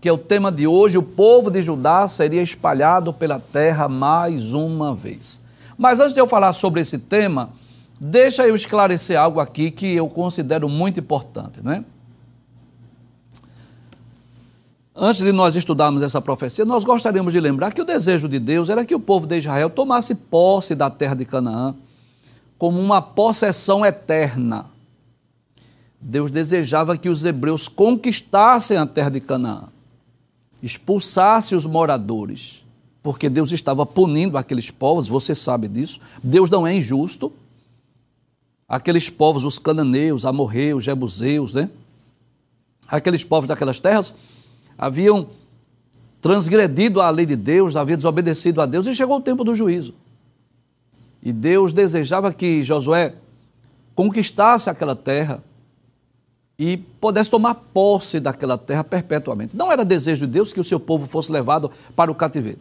que 0.00 0.08
é 0.08 0.12
o 0.12 0.18
tema 0.18 0.52
de 0.52 0.66
hoje: 0.66 0.98
o 0.98 1.02
povo 1.02 1.50
de 1.50 1.62
Judá 1.62 2.06
seria 2.08 2.42
espalhado 2.42 3.12
pela 3.12 3.38
terra 3.38 3.88
mais 3.88 4.52
uma 4.52 4.94
vez. 4.94 5.40
Mas 5.78 6.00
antes 6.00 6.12
de 6.12 6.20
eu 6.20 6.26
falar 6.26 6.52
sobre 6.52 6.80
esse 6.80 6.98
tema, 6.98 7.50
Deixa 8.00 8.46
eu 8.46 8.54
esclarecer 8.56 9.18
algo 9.18 9.40
aqui 9.40 9.70
que 9.70 9.94
eu 9.94 10.08
considero 10.08 10.68
muito 10.68 11.00
importante, 11.00 11.60
né? 11.62 11.84
Antes 14.96 15.22
de 15.22 15.32
nós 15.32 15.56
estudarmos 15.56 16.02
essa 16.02 16.20
profecia, 16.20 16.64
nós 16.64 16.84
gostaríamos 16.84 17.32
de 17.32 17.40
lembrar 17.40 17.72
que 17.72 17.80
o 17.80 17.84
desejo 17.84 18.28
de 18.28 18.38
Deus 18.38 18.68
era 18.68 18.84
que 18.84 18.94
o 18.94 19.00
povo 19.00 19.26
de 19.26 19.38
Israel 19.38 19.68
tomasse 19.68 20.14
posse 20.14 20.74
da 20.74 20.88
terra 20.88 21.14
de 21.14 21.24
Canaã 21.24 21.74
como 22.56 22.80
uma 22.80 23.02
possessão 23.02 23.84
eterna. 23.84 24.66
Deus 26.00 26.30
desejava 26.30 26.96
que 26.96 27.08
os 27.08 27.24
hebreus 27.24 27.66
conquistassem 27.66 28.76
a 28.76 28.86
terra 28.86 29.10
de 29.10 29.20
Canaã, 29.20 29.64
expulsassem 30.62 31.58
os 31.58 31.66
moradores, 31.66 32.64
porque 33.02 33.28
Deus 33.28 33.50
estava 33.52 33.84
punindo 33.84 34.38
aqueles 34.38 34.70
povos, 34.70 35.08
você 35.08 35.34
sabe 35.34 35.66
disso. 35.66 35.98
Deus 36.22 36.48
não 36.48 36.66
é 36.66 36.74
injusto, 36.74 37.32
aqueles 38.68 39.10
povos, 39.10 39.44
os 39.44 39.58
cananeus, 39.58 40.24
amorreus, 40.24 40.84
jebuseus, 40.84 41.54
né? 41.54 41.70
Aqueles 42.86 43.24
povos 43.24 43.48
daquelas 43.48 43.80
terras 43.80 44.14
haviam 44.76 45.28
transgredido 46.20 47.00
a 47.00 47.10
lei 47.10 47.26
de 47.26 47.36
Deus, 47.36 47.76
haviam 47.76 47.96
desobedecido 47.96 48.60
a 48.60 48.66
Deus 48.66 48.86
e 48.86 48.94
chegou 48.94 49.18
o 49.18 49.20
tempo 49.20 49.44
do 49.44 49.54
juízo. 49.54 49.94
E 51.22 51.32
Deus 51.32 51.72
desejava 51.72 52.32
que 52.32 52.62
Josué 52.62 53.14
conquistasse 53.94 54.68
aquela 54.68 54.96
terra 54.96 55.42
e 56.58 56.76
pudesse 56.76 57.30
tomar 57.30 57.54
posse 57.54 58.20
daquela 58.20 58.56
terra 58.56 58.84
perpetuamente. 58.84 59.56
Não 59.56 59.72
era 59.72 59.84
desejo 59.84 60.26
de 60.26 60.32
Deus 60.32 60.52
que 60.52 60.60
o 60.60 60.64
seu 60.64 60.78
povo 60.78 61.06
fosse 61.06 61.32
levado 61.32 61.70
para 61.96 62.10
o 62.10 62.14
cativeiro. 62.14 62.60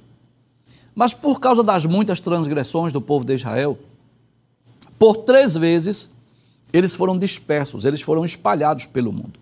Mas 0.95 1.13
por 1.13 1.39
causa 1.39 1.63
das 1.63 1.86
muitas 1.86 2.19
transgressões 2.19 2.93
do 2.93 3.01
povo 3.01 3.25
de 3.25 3.33
Israel, 3.33 3.77
por 5.03 5.17
três 5.17 5.53
vezes, 5.53 6.13
eles 6.72 6.95
foram 6.95 7.17
dispersos, 7.17 7.83
eles 7.83 8.00
foram 8.00 8.24
espalhados 8.24 8.86
pelo 8.86 9.12
mundo. 9.12 9.38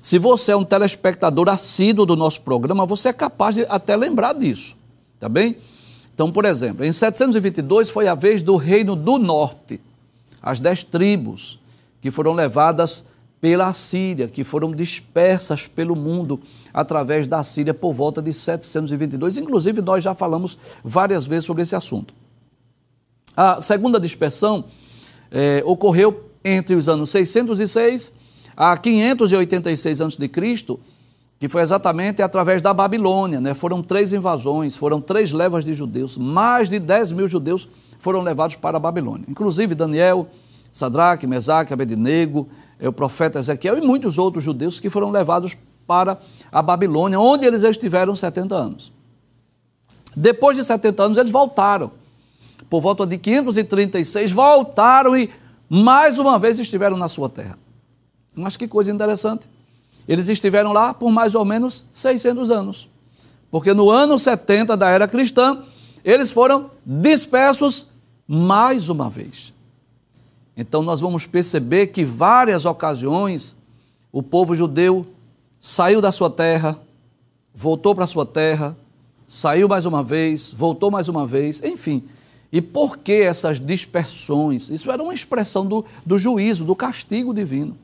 Se 0.00 0.18
você 0.18 0.52
é 0.52 0.56
um 0.56 0.64
telespectador 0.64 1.50
assíduo 1.50 2.06
do 2.06 2.16
nosso 2.16 2.40
programa, 2.40 2.86
você 2.86 3.10
é 3.10 3.12
capaz 3.12 3.54
de 3.54 3.66
até 3.68 3.94
lembrar 3.94 4.32
disso, 4.32 4.78
tá 5.20 5.28
bem? 5.28 5.58
Então, 6.14 6.32
por 6.32 6.46
exemplo, 6.46 6.86
em 6.86 6.90
722 6.90 7.90
foi 7.90 8.08
a 8.08 8.14
vez 8.14 8.42
do 8.42 8.56
reino 8.56 8.96
do 8.96 9.18
norte, 9.18 9.78
as 10.40 10.58
dez 10.58 10.82
tribos 10.82 11.60
que 12.00 12.10
foram 12.10 12.32
levadas 12.32 13.04
pela 13.42 13.74
Síria, 13.74 14.26
que 14.26 14.42
foram 14.42 14.72
dispersas 14.72 15.66
pelo 15.66 15.94
mundo 15.94 16.40
através 16.72 17.26
da 17.26 17.44
Síria 17.44 17.74
por 17.74 17.92
volta 17.92 18.22
de 18.22 18.32
722. 18.32 19.36
Inclusive, 19.36 19.82
nós 19.82 20.02
já 20.02 20.14
falamos 20.14 20.56
várias 20.82 21.26
vezes 21.26 21.44
sobre 21.44 21.62
esse 21.62 21.76
assunto. 21.76 22.14
A 23.40 23.60
segunda 23.60 24.00
dispersão 24.00 24.64
é, 25.30 25.62
ocorreu 25.64 26.24
entre 26.44 26.74
os 26.74 26.88
anos 26.88 27.08
606 27.10 28.12
a 28.56 28.76
586 28.76 30.00
a.C., 30.00 30.28
que 31.38 31.48
foi 31.48 31.62
exatamente 31.62 32.20
através 32.20 32.60
da 32.60 32.74
Babilônia. 32.74 33.40
Né? 33.40 33.54
Foram 33.54 33.80
três 33.80 34.12
invasões, 34.12 34.74
foram 34.74 35.00
três 35.00 35.30
levas 35.30 35.64
de 35.64 35.72
judeus, 35.72 36.16
mais 36.16 36.68
de 36.68 36.80
10 36.80 37.12
mil 37.12 37.28
judeus 37.28 37.68
foram 38.00 38.22
levados 38.22 38.56
para 38.56 38.76
a 38.76 38.80
Babilônia. 38.80 39.26
Inclusive 39.28 39.72
Daniel, 39.72 40.26
Sadraque, 40.72 41.24
Mesaque, 41.24 41.72
Abednego, 41.72 42.48
é, 42.80 42.88
o 42.88 42.92
profeta 42.92 43.38
Ezequiel 43.38 43.78
e 43.78 43.80
muitos 43.80 44.18
outros 44.18 44.42
judeus 44.42 44.80
que 44.80 44.90
foram 44.90 45.10
levados 45.10 45.56
para 45.86 46.18
a 46.50 46.60
Babilônia, 46.60 47.20
onde 47.20 47.46
eles 47.46 47.62
estiveram 47.62 48.16
70 48.16 48.52
anos. 48.52 48.92
Depois 50.16 50.56
de 50.56 50.64
70 50.64 51.04
anos, 51.04 51.18
eles 51.18 51.30
voltaram. 51.30 51.92
Por 52.68 52.80
volta 52.80 53.06
de 53.06 53.16
536, 53.18 54.32
voltaram 54.32 55.16
e 55.16 55.30
mais 55.68 56.18
uma 56.18 56.38
vez 56.38 56.58
estiveram 56.58 56.96
na 56.96 57.08
sua 57.08 57.28
terra. 57.28 57.58
Mas 58.34 58.56
que 58.56 58.68
coisa 58.68 58.90
interessante. 58.90 59.46
Eles 60.06 60.28
estiveram 60.28 60.72
lá 60.72 60.94
por 60.94 61.10
mais 61.10 61.34
ou 61.34 61.44
menos 61.44 61.84
600 61.92 62.50
anos. 62.50 62.88
Porque 63.50 63.74
no 63.74 63.90
ano 63.90 64.18
70 64.18 64.76
da 64.76 64.88
era 64.88 65.06
cristã, 65.06 65.62
eles 66.04 66.30
foram 66.30 66.70
dispersos 66.84 67.88
mais 68.26 68.88
uma 68.88 69.08
vez. 69.08 69.52
Então 70.56 70.82
nós 70.82 71.00
vamos 71.00 71.26
perceber 71.26 71.88
que 71.88 72.04
várias 72.04 72.64
ocasiões 72.64 73.56
o 74.10 74.22
povo 74.22 74.54
judeu 74.54 75.06
saiu 75.60 76.00
da 76.00 76.10
sua 76.10 76.30
terra, 76.30 76.78
voltou 77.54 77.94
para 77.94 78.04
a 78.04 78.08
sua 78.08 78.24
terra, 78.24 78.76
saiu 79.26 79.68
mais 79.68 79.84
uma 79.86 80.02
vez, 80.02 80.52
voltou 80.52 80.90
mais 80.90 81.08
uma 81.08 81.26
vez, 81.26 81.62
enfim. 81.62 82.02
E 82.50 82.62
por 82.62 82.98
que 82.98 83.12
essas 83.12 83.60
dispersões? 83.60 84.70
Isso 84.70 84.90
era 84.90 85.02
uma 85.02 85.12
expressão 85.12 85.66
do, 85.66 85.84
do 86.04 86.16
juízo, 86.16 86.64
do 86.64 86.74
castigo 86.74 87.34
divino. 87.34 87.76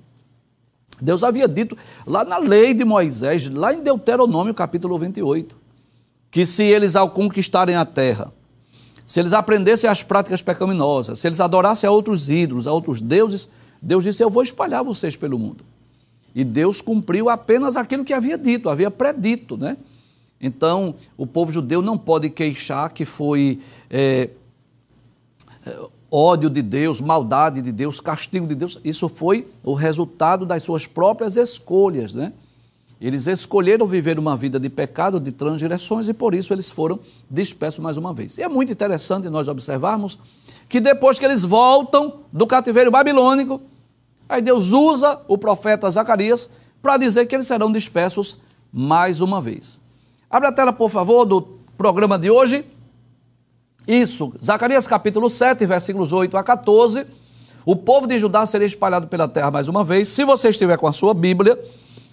Deus 1.01 1.23
havia 1.23 1.47
dito 1.47 1.77
lá 2.07 2.25
na 2.25 2.39
lei 2.39 2.73
de 2.73 2.85
Moisés, 2.85 3.49
lá 3.51 3.75
em 3.75 3.83
Deuteronômio 3.83 4.55
capítulo 4.55 4.99
28, 4.99 5.57
que 6.31 6.47
se 6.47 6.63
eles 6.63 6.97
ao 6.97 7.11
conquistarem 7.11 7.75
a 7.75 7.85
terra, 7.85 8.33
se 9.07 9.21
eles 9.21 9.33
aprendessem 9.33 9.91
as 9.91 10.03
práticas 10.03 10.41
pecaminosas, 10.41 11.19
se 11.19 11.29
eles 11.29 11.41
adorassem 11.41 11.87
a 11.87 11.91
outros 11.91 12.31
ídolos, 12.31 12.67
a 12.67 12.73
outros 12.73 13.01
deuses, 13.01 13.51
Deus 13.83 14.05
disse: 14.05 14.23
Eu 14.23 14.31
vou 14.31 14.43
espalhar 14.43 14.83
vocês 14.83 15.15
pelo 15.15 15.39
mundo. 15.39 15.65
E 16.35 16.43
Deus 16.43 16.81
cumpriu 16.81 17.29
apenas 17.29 17.77
aquilo 17.77 18.05
que 18.05 18.13
havia 18.13 18.39
dito, 18.39 18.69
havia 18.71 18.91
predito, 18.91 19.57
né? 19.57 19.77
Então, 20.41 20.97
o 21.17 21.27
povo 21.27 21.53
judeu 21.53 21.81
não 21.81 21.97
pode 21.97 22.29
queixar 22.29 22.93
que 22.93 23.05
foi 23.05 23.61
é, 23.89 24.31
ódio 26.11 26.49
de 26.49 26.63
Deus, 26.63 27.01
maldade 27.01 27.61
de 27.61 27.73
Deus, 27.73 28.01
castigo 28.01 28.47
de 28.47 28.55
Deus. 28.55 28.79
Isso 28.85 29.09
foi 29.09 29.49
o 29.63 29.75
resultado 29.75 30.47
das 30.47 30.63
suas 30.63 30.87
próprias 30.87 31.37
escolhas, 31.37 32.15
né? 32.15 32.33
Eles 33.01 33.27
escolheram 33.27 33.87
viver 33.87 34.19
uma 34.19 34.37
vida 34.37 34.59
de 34.59 34.71
pecado, 34.71 35.19
de 35.19 35.33
transgressões, 35.33 36.09
e 36.09 36.15
por 36.15 36.33
isso 36.33 36.53
eles 36.53 36.71
foram 36.71 36.99
dispersos 37.31 37.83
mais 37.83 37.97
uma 37.97 38.15
vez. 38.15 38.39
E 38.39 38.43
é 38.43 38.49
muito 38.49 38.73
interessante 38.73 39.29
nós 39.29 39.49
observarmos 39.49 40.19
que 40.69 40.81
depois 40.81 41.19
que 41.19 41.25
eles 41.25 41.43
voltam 41.43 42.21
do 42.33 42.47
cativeiro 42.47 42.91
babilônico, 42.91 43.61
aí 44.29 44.41
Deus 44.41 44.73
usa 44.73 45.21
o 45.29 45.37
profeta 45.37 45.91
Zacarias 45.91 46.49
para 46.81 46.97
dizer 46.97 47.27
que 47.27 47.35
eles 47.35 47.47
serão 47.47 47.71
dispersos 47.71 48.39
mais 48.73 49.21
uma 49.21 49.41
vez. 49.41 49.81
Abre 50.31 50.49
a 50.49 50.53
tela, 50.53 50.73
por 50.73 50.89
favor, 50.89 51.25
do 51.25 51.43
programa 51.77 52.19
de 52.19 52.31
hoje. 52.31 52.65
Isso, 53.87 54.33
Zacarias 54.43 54.87
capítulo 54.87 55.29
7, 55.29 55.67
versículos 55.67 56.11
8 56.11 56.35
a 56.39 56.43
14. 56.43 57.07
O 57.67 57.77
povo 57.77 58.07
de 58.07 58.19
Judá 58.19 58.47
seria 58.47 58.67
espalhado 58.67 59.07
pela 59.09 59.29
terra 59.29 59.51
mais 59.51 59.69
uma 59.69 59.85
vez. 59.85 60.09
Se 60.09 60.25
você 60.25 60.49
estiver 60.49 60.79
com 60.79 60.87
a 60.87 60.93
sua 60.93 61.13
Bíblia, 61.13 61.59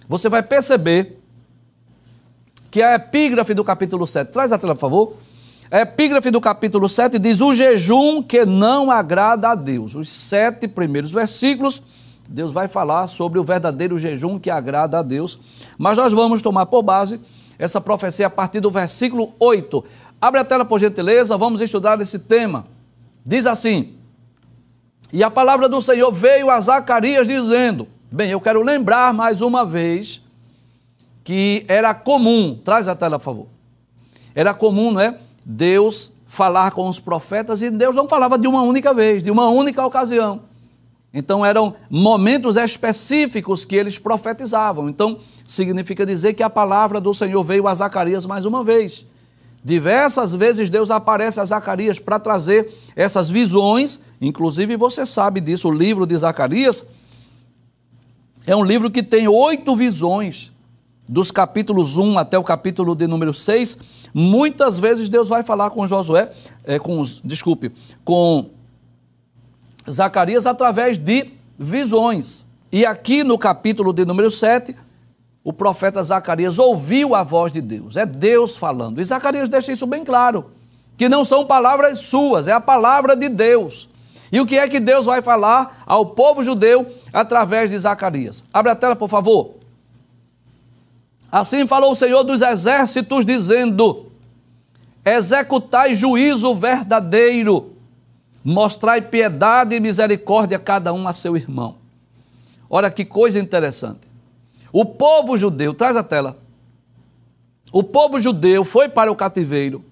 você 0.06 0.28
vai 0.28 0.42
perceber 0.42 1.18
que 2.70 2.82
a 2.82 2.94
epígrafe 2.94 3.54
do 3.54 3.64
capítulo 3.64 4.06
7, 4.06 4.30
traz 4.30 4.52
a 4.52 4.58
tela, 4.58 4.74
por 4.74 4.80
favor. 4.80 5.16
A 5.70 5.80
epígrafe 5.80 6.30
do 6.30 6.42
capítulo 6.42 6.90
7 6.90 7.18
diz: 7.18 7.40
O 7.40 7.54
jejum 7.54 8.22
que 8.22 8.44
não 8.44 8.90
agrada 8.90 9.50
a 9.50 9.54
Deus. 9.54 9.94
Os 9.94 10.10
sete 10.10 10.68
primeiros 10.68 11.10
versículos, 11.10 11.82
Deus 12.28 12.52
vai 12.52 12.68
falar 12.68 13.06
sobre 13.06 13.38
o 13.38 13.44
verdadeiro 13.44 13.96
jejum 13.96 14.38
que 14.38 14.50
agrada 14.50 14.98
a 14.98 15.02
Deus. 15.02 15.38
Mas 15.78 15.96
nós 15.96 16.12
vamos 16.12 16.42
tomar 16.42 16.66
por 16.66 16.82
base 16.82 17.18
essa 17.58 17.80
profecia 17.80 18.26
a 18.26 18.30
partir 18.30 18.60
do 18.60 18.70
versículo 18.70 19.32
8. 19.38 19.84
Abre 20.22 20.38
a 20.38 20.44
tela, 20.44 20.64
por 20.64 20.78
gentileza, 20.78 21.36
vamos 21.36 21.60
estudar 21.60 22.00
esse 22.00 22.16
tema. 22.16 22.64
Diz 23.24 23.44
assim: 23.44 23.96
E 25.12 25.20
a 25.24 25.28
palavra 25.28 25.68
do 25.68 25.82
Senhor 25.82 26.12
veio 26.12 26.48
a 26.48 26.60
Zacarias 26.60 27.26
dizendo: 27.26 27.88
Bem, 28.08 28.30
eu 28.30 28.40
quero 28.40 28.62
lembrar 28.62 29.12
mais 29.12 29.40
uma 29.40 29.66
vez 29.66 30.22
que 31.24 31.64
era 31.66 31.92
comum, 31.92 32.56
traz 32.64 32.86
a 32.86 32.94
tela, 32.94 33.18
por 33.18 33.24
favor. 33.24 33.46
Era 34.32 34.54
comum, 34.54 34.92
não 34.92 35.00
é? 35.00 35.18
Deus 35.44 36.12
falar 36.24 36.70
com 36.70 36.88
os 36.88 37.00
profetas 37.00 37.60
e 37.60 37.68
Deus 37.68 37.96
não 37.96 38.08
falava 38.08 38.38
de 38.38 38.46
uma 38.46 38.62
única 38.62 38.94
vez, 38.94 39.24
de 39.24 39.30
uma 39.30 39.48
única 39.48 39.84
ocasião. 39.84 40.42
Então 41.12 41.44
eram 41.44 41.74
momentos 41.90 42.54
específicos 42.54 43.64
que 43.64 43.74
eles 43.74 43.98
profetizavam. 43.98 44.88
Então 44.88 45.18
significa 45.44 46.06
dizer 46.06 46.34
que 46.34 46.44
a 46.44 46.48
palavra 46.48 47.00
do 47.00 47.12
Senhor 47.12 47.42
veio 47.42 47.66
a 47.66 47.74
Zacarias 47.74 48.24
mais 48.24 48.44
uma 48.44 48.62
vez. 48.62 49.04
Diversas 49.64 50.32
vezes 50.32 50.68
Deus 50.68 50.90
aparece 50.90 51.38
a 51.40 51.44
Zacarias 51.44 51.98
para 51.98 52.18
trazer 52.18 52.72
essas 52.96 53.30
visões, 53.30 54.00
inclusive 54.20 54.76
você 54.76 55.06
sabe 55.06 55.40
disso, 55.40 55.68
o 55.68 55.72
livro 55.72 56.04
de 56.04 56.16
Zacarias 56.16 56.84
é 58.44 58.56
um 58.56 58.64
livro 58.64 58.90
que 58.90 59.02
tem 59.02 59.28
oito 59.28 59.76
visões, 59.76 60.52
dos 61.08 61.30
capítulos 61.30 61.96
1 61.98 62.18
até 62.18 62.38
o 62.38 62.42
capítulo 62.42 62.94
de 62.94 63.06
número 63.06 63.34
6. 63.34 63.78
Muitas 64.14 64.78
vezes 64.78 65.08
Deus 65.08 65.28
vai 65.28 65.42
falar 65.42 65.70
com 65.70 65.86
Josué, 65.86 66.30
é, 66.64 66.78
com 66.78 67.02
desculpe, 67.22 67.70
com 68.04 68.50
Zacarias 69.88 70.46
através 70.46 70.98
de 70.98 71.30
visões. 71.58 72.46
E 72.70 72.86
aqui 72.86 73.22
no 73.22 73.36
capítulo 73.36 73.92
de 73.92 74.04
número 74.04 74.30
7, 74.30 74.74
o 75.44 75.52
profeta 75.52 76.02
Zacarias 76.02 76.58
ouviu 76.58 77.14
a 77.14 77.22
voz 77.22 77.52
de 77.52 77.60
Deus. 77.60 77.96
É 77.96 78.06
Deus 78.06 78.56
falando. 78.56 79.00
E 79.00 79.04
Zacarias 79.04 79.48
deixa 79.48 79.72
isso 79.72 79.86
bem 79.86 80.04
claro, 80.04 80.50
que 80.96 81.08
não 81.08 81.24
são 81.24 81.44
palavras 81.44 81.98
suas, 82.00 82.46
é 82.46 82.52
a 82.52 82.60
palavra 82.60 83.16
de 83.16 83.28
Deus. 83.28 83.88
E 84.30 84.40
o 84.40 84.46
que 84.46 84.56
é 84.56 84.68
que 84.68 84.80
Deus 84.80 85.04
vai 85.04 85.20
falar 85.20 85.82
ao 85.84 86.06
povo 86.06 86.44
judeu 86.44 86.86
através 87.12 87.70
de 87.70 87.78
Zacarias? 87.78 88.44
Abre 88.52 88.72
a 88.72 88.76
tela, 88.76 88.96
por 88.96 89.08
favor. 89.08 89.56
Assim 91.30 91.66
falou 91.66 91.92
o 91.92 91.96
Senhor 91.96 92.22
dos 92.22 92.40
exércitos, 92.40 93.26
dizendo: 93.26 94.06
Executai 95.04 95.94
juízo 95.94 96.54
verdadeiro, 96.54 97.72
mostrai 98.44 99.02
piedade 99.02 99.74
e 99.74 99.80
misericórdia 99.80 100.56
a 100.56 100.60
cada 100.60 100.92
um 100.92 101.08
a 101.08 101.12
seu 101.12 101.36
irmão. 101.36 101.76
Olha 102.70 102.90
que 102.90 103.04
coisa 103.04 103.38
interessante. 103.38 104.11
O 104.72 104.84
povo 104.84 105.36
judeu, 105.36 105.74
traz 105.74 105.96
a 105.96 106.02
tela. 106.02 106.38
O 107.70 107.82
povo 107.82 108.20
judeu 108.20 108.64
foi 108.64 108.88
para 108.88 109.12
o 109.12 109.16
cativeiro 109.16 109.84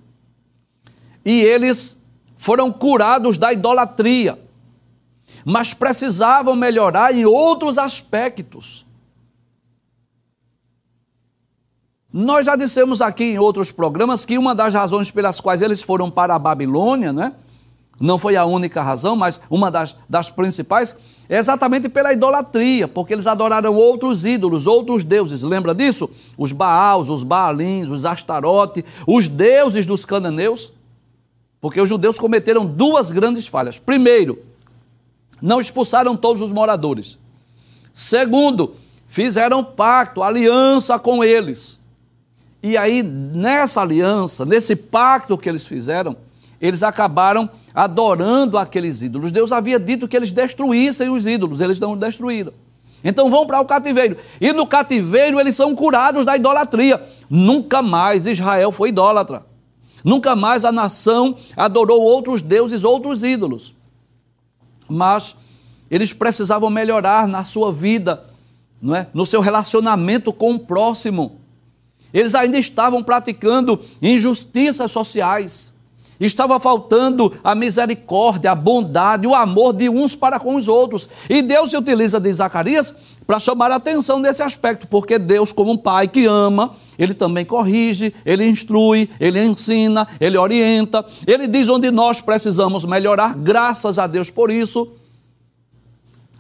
e 1.25 1.43
eles 1.43 2.01
foram 2.37 2.73
curados 2.73 3.37
da 3.37 3.53
idolatria, 3.53 4.39
mas 5.45 5.75
precisavam 5.75 6.55
melhorar 6.57 7.15
em 7.15 7.25
outros 7.25 7.79
aspectos. 7.79 8.87
Nós 12.13 12.45
já 12.45 12.57
dissemos 12.57 13.01
aqui 13.01 13.25
em 13.25 13.39
outros 13.39 13.71
programas 13.71 14.25
que 14.25 14.37
uma 14.37 14.55
das 14.55 14.75
razões 14.75 15.11
pelas 15.11 15.41
quais 15.41 15.63
eles 15.63 15.81
foram 15.81 16.11
para 16.11 16.35
a 16.35 16.39
Babilônia, 16.39 17.13
né? 17.13 17.35
Não 18.01 18.19
foi 18.19 18.35
a 18.35 18.47
única 18.47 18.83
razão, 18.83 19.15
mas 19.15 19.39
uma 19.51 19.71
das, 19.71 19.95
das 20.09 20.31
principais, 20.31 20.97
é 21.29 21.37
exatamente 21.37 21.87
pela 21.87 22.15
idolatria, 22.15 22.89
porque 22.89 23.13
eles 23.13 23.27
adoraram 23.27 23.75
outros 23.75 24.25
ídolos, 24.25 24.67
outros 24.67 25.05
deuses. 25.05 25.43
Lembra 25.43 25.75
disso? 25.75 26.09
Os 26.39 26.51
Baals, 26.51 27.11
os 27.11 27.23
Baalins, 27.23 27.89
os 27.89 28.07
Astarote, 28.07 28.83
os 29.07 29.29
deuses 29.29 29.85
dos 29.85 30.07
cananeus. 30.07 30.73
Porque 31.61 31.79
os 31.79 31.91
judeus 31.91 32.19
cometeram 32.19 32.65
duas 32.65 33.13
grandes 33.13 33.47
falhas. 33.47 33.79
Primeiro, 33.79 34.43
não 35.43 35.61
expulsaram 35.61 36.17
todos 36.17 36.41
os 36.41 36.51
moradores. 36.51 37.19
Segundo, 37.93 38.75
fizeram 39.07 39.63
pacto, 39.63 40.23
aliança 40.23 40.99
com 40.99 41.23
eles. 41.23 41.79
E 42.63 42.79
aí, 42.79 43.03
nessa 43.03 43.83
aliança, 43.83 44.47
nesse 44.47 44.75
pacto 44.75 45.37
que 45.37 45.49
eles 45.51 45.67
fizeram, 45.67 46.17
eles 46.61 46.83
acabaram 46.83 47.49
adorando 47.75 48.59
aqueles 48.59 49.01
ídolos. 49.01 49.33
Deus 49.33 49.51
havia 49.51 49.79
dito 49.79 50.07
que 50.07 50.17
eles 50.17 50.31
destruíssem 50.31 51.09
os 51.09 51.25
ídolos, 51.25 51.61
eles 51.61 51.81
não 51.81 51.97
destruíram. 51.97 52.53
Então 53.03 53.31
vão 53.31 53.47
para 53.47 53.61
o 53.61 53.65
cativeiro. 53.65 54.17
E 54.41 54.53
no 54.53 54.67
cativeiro 54.67 55.41
eles 55.41 55.57
são 55.57 55.75
curados 55.75 56.27
da 56.27 56.37
idolatria. 56.37 57.03
Nunca 57.31 57.81
mais 57.81 58.27
Israel 58.27 58.71
foi 58.71 58.91
idólatra. 58.91 59.47
Nunca 60.05 60.37
mais 60.37 60.65
a 60.65 60.73
nação 60.73 61.35
adorou 61.57 62.03
outros 62.03 62.43
deuses, 62.43 62.85
outros 62.85 63.23
ídolos. 63.23 63.75
Mas 64.89 65.37
eles 65.91 66.13
precisavam 66.13 66.69
melhorar 66.69 67.27
na 67.27 67.45
sua 67.45 67.73
vida, 67.73 68.25
não 68.81 68.95
é? 68.95 69.07
no 69.15 69.25
seu 69.25 69.41
relacionamento 69.41 70.33
com 70.33 70.55
o 70.55 70.59
próximo. 70.59 71.41
Eles 72.13 72.35
ainda 72.35 72.59
estavam 72.59 73.03
praticando 73.03 73.81
injustiças 74.03 74.91
sociais. 74.91 75.73
Estava 76.21 76.61
faltando 76.61 77.33
a 77.43 77.55
misericórdia, 77.55 78.51
a 78.51 78.55
bondade, 78.55 79.27
o 79.27 79.35
amor 79.35 79.73
de 79.73 79.89
uns 79.89 80.15
para 80.15 80.39
com 80.39 80.55
os 80.55 80.69
outros. 80.69 81.09
E 81.31 81.41
Deus 81.41 81.71
se 81.71 81.79
utiliza 81.79 82.21
de 82.21 82.31
Zacarias 82.31 82.95
para 83.27 83.41
chamar 83.41 83.71
a 83.71 83.77
atenção 83.77 84.19
nesse 84.19 84.43
aspecto, 84.43 84.87
porque 84.87 85.19
Deus, 85.19 85.51
como 85.51 85.73
um 85.73 85.77
pai 85.79 86.09
que 86.09 86.27
ama, 86.27 86.73
ele 86.99 87.15
também 87.15 87.45
corrige, 87.45 88.13
ele 88.27 88.47
instrui, 88.47 89.09
ele 89.19 89.43
ensina, 89.43 90.07
ele 90.21 90.37
orienta, 90.37 91.03
ele 91.27 91.47
diz 91.47 91.71
onde 91.71 91.91
nós 91.91 92.21
precisamos 92.21 92.85
melhorar, 92.85 93.35
graças 93.35 93.99
a 93.99 94.07
Deus 94.07 94.29
por 94.29 94.51
isso. 94.51 94.89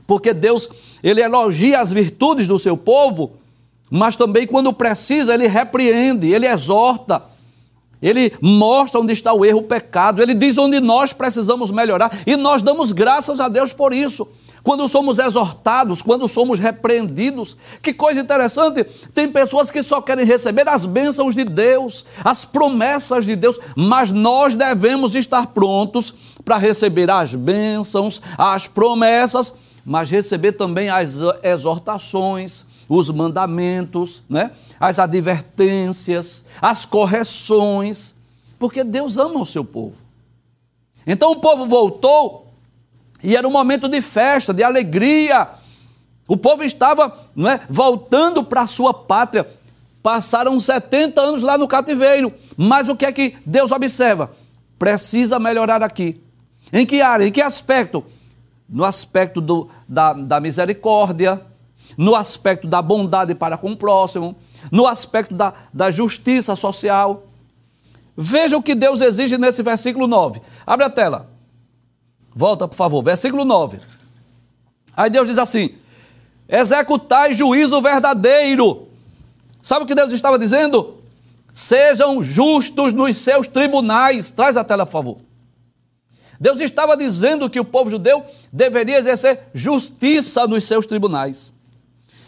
Porque 0.06 0.34
Deus, 0.34 0.68
ele 1.02 1.22
elogia 1.22 1.80
as 1.80 1.90
virtudes 1.90 2.49
do 2.49 2.58
seu 2.58 2.76
povo, 2.76 3.32
mas 3.90 4.14
também 4.14 4.46
quando 4.46 4.72
precisa, 4.72 5.32
ele 5.32 5.46
repreende, 5.46 6.28
ele 6.28 6.46
exorta, 6.46 7.22
ele 8.02 8.33
mostra 8.40 9.00
onde 9.00 9.12
está 9.12 9.33
o 9.33 9.45
erro, 9.45 9.61
o 9.61 9.64
pecado, 9.64 10.23
ele 10.23 10.35
diz 10.35 10.57
onde 10.59 10.80
nós 10.80 11.12
precisamos 11.12 11.71
melhorar. 11.71 12.11
E 12.26 12.37
nós 12.37 12.62
damos 12.62 12.92
graças 12.92 13.40
a 13.40 13.49
Deus 13.49 13.73
por 13.73 13.92
isso. 13.92 14.26
Quando 14.62 14.87
somos 14.88 15.19
exortados, 15.19 16.02
quando 16.02 16.28
somos 16.28 16.61
repreendidos, 16.61 17.57
que 17.83 17.95
coisa 17.95 18.21
interessante, 18.21 18.85
tem 19.14 19.30
pessoas 19.30 19.71
que 19.71 19.83
só 19.83 20.02
querem 20.02 20.25
receber 20.25 20.69
as 20.69 20.85
bênçãos 20.85 21.35
de 21.35 21.45
Deus, 21.45 22.04
as 22.23 22.45
promessas 22.45 23.25
de 23.25 23.37
Deus, 23.37 23.59
mas 23.75 24.12
nós 24.12 24.57
devemos 24.57 25.14
estar 25.14 25.47
prontos 25.49 26.14
para 26.45 26.59
receber 26.59 27.11
as 27.11 27.35
bênçãos, 27.35 28.21
as 28.37 28.66
promessas, 28.66 29.54
mas 29.85 30.11
receber 30.11 30.52
também 30.52 30.90
as 30.90 31.14
exortações, 31.42 32.66
os 32.90 33.09
mandamentos, 33.09 34.25
né? 34.28 34.50
as 34.80 34.99
advertências, 34.99 36.44
as 36.61 36.85
correções, 36.85 38.16
porque 38.59 38.82
Deus 38.82 39.16
ama 39.16 39.38
o 39.38 39.47
seu 39.47 39.64
povo. 39.64 39.94
Então 41.06 41.30
o 41.30 41.37
povo 41.37 41.66
voltou 41.66 42.49
e 43.23 43.37
era 43.37 43.47
um 43.47 43.50
momento 43.52 43.88
de 43.88 44.02
festa, 44.02 44.52
de 44.52 44.64
alegria. 44.64 45.50
O 46.26 46.37
povo 46.37 46.64
estava 46.64 47.16
não 47.35 47.49
é, 47.49 47.61
voltando 47.70 48.42
para 48.42 48.62
a 48.62 48.66
sua 48.66 48.92
pátria. 48.92 49.49
Passaram 50.02 50.59
70 50.59 51.20
anos 51.20 51.42
lá 51.42 51.56
no 51.56 51.68
cativeiro. 51.68 52.32
Mas 52.56 52.88
o 52.88 52.97
que 52.97 53.06
é 53.06 53.12
que 53.12 53.37
Deus 53.47 53.70
observa? 53.70 54.32
Precisa 54.76 55.38
melhorar 55.38 55.80
aqui. 55.80 56.21
Em 56.73 56.84
que 56.84 57.00
área? 57.00 57.25
Em 57.25 57.30
que 57.30 57.41
aspecto? 57.41 58.04
No 58.69 58.84
aspecto 58.84 59.41
do, 59.41 59.69
da, 59.88 60.12
da 60.12 60.41
misericórdia, 60.41 61.41
no 61.96 62.14
aspecto 62.14 62.66
da 62.66 62.80
bondade 62.80 63.34
para 63.34 63.56
com 63.56 63.72
o 63.72 63.76
próximo, 63.76 64.36
no 64.70 64.86
aspecto 64.86 65.34
da, 65.34 65.52
da 65.72 65.90
justiça 65.90 66.54
social. 66.56 67.26
Veja 68.16 68.56
o 68.56 68.62
que 68.62 68.74
Deus 68.74 69.00
exige 69.00 69.38
nesse 69.38 69.62
versículo 69.62 70.06
9. 70.06 70.40
Abre 70.66 70.86
a 70.86 70.90
tela. 70.90 71.30
Volta, 72.34 72.68
por 72.68 72.76
favor. 72.76 73.02
Versículo 73.02 73.44
9. 73.44 73.80
Aí 74.96 75.08
Deus 75.10 75.28
diz 75.28 75.38
assim: 75.38 75.74
executai 76.48 77.32
juízo 77.32 77.80
verdadeiro. 77.80 78.88
Sabe 79.62 79.84
o 79.84 79.86
que 79.86 79.94
Deus 79.94 80.12
estava 80.12 80.38
dizendo? 80.38 80.98
Sejam 81.52 82.22
justos 82.22 82.92
nos 82.92 83.16
seus 83.16 83.46
tribunais. 83.46 84.30
Traz 84.30 84.56
a 84.56 84.64
tela, 84.64 84.86
por 84.86 84.92
favor. 84.92 85.16
Deus 86.40 86.60
estava 86.60 86.96
dizendo 86.96 87.50
que 87.50 87.60
o 87.60 87.64
povo 87.64 87.90
judeu 87.90 88.24
deveria 88.50 88.98
exercer 88.98 89.50
justiça 89.52 90.46
nos 90.46 90.64
seus 90.64 90.86
tribunais. 90.86 91.52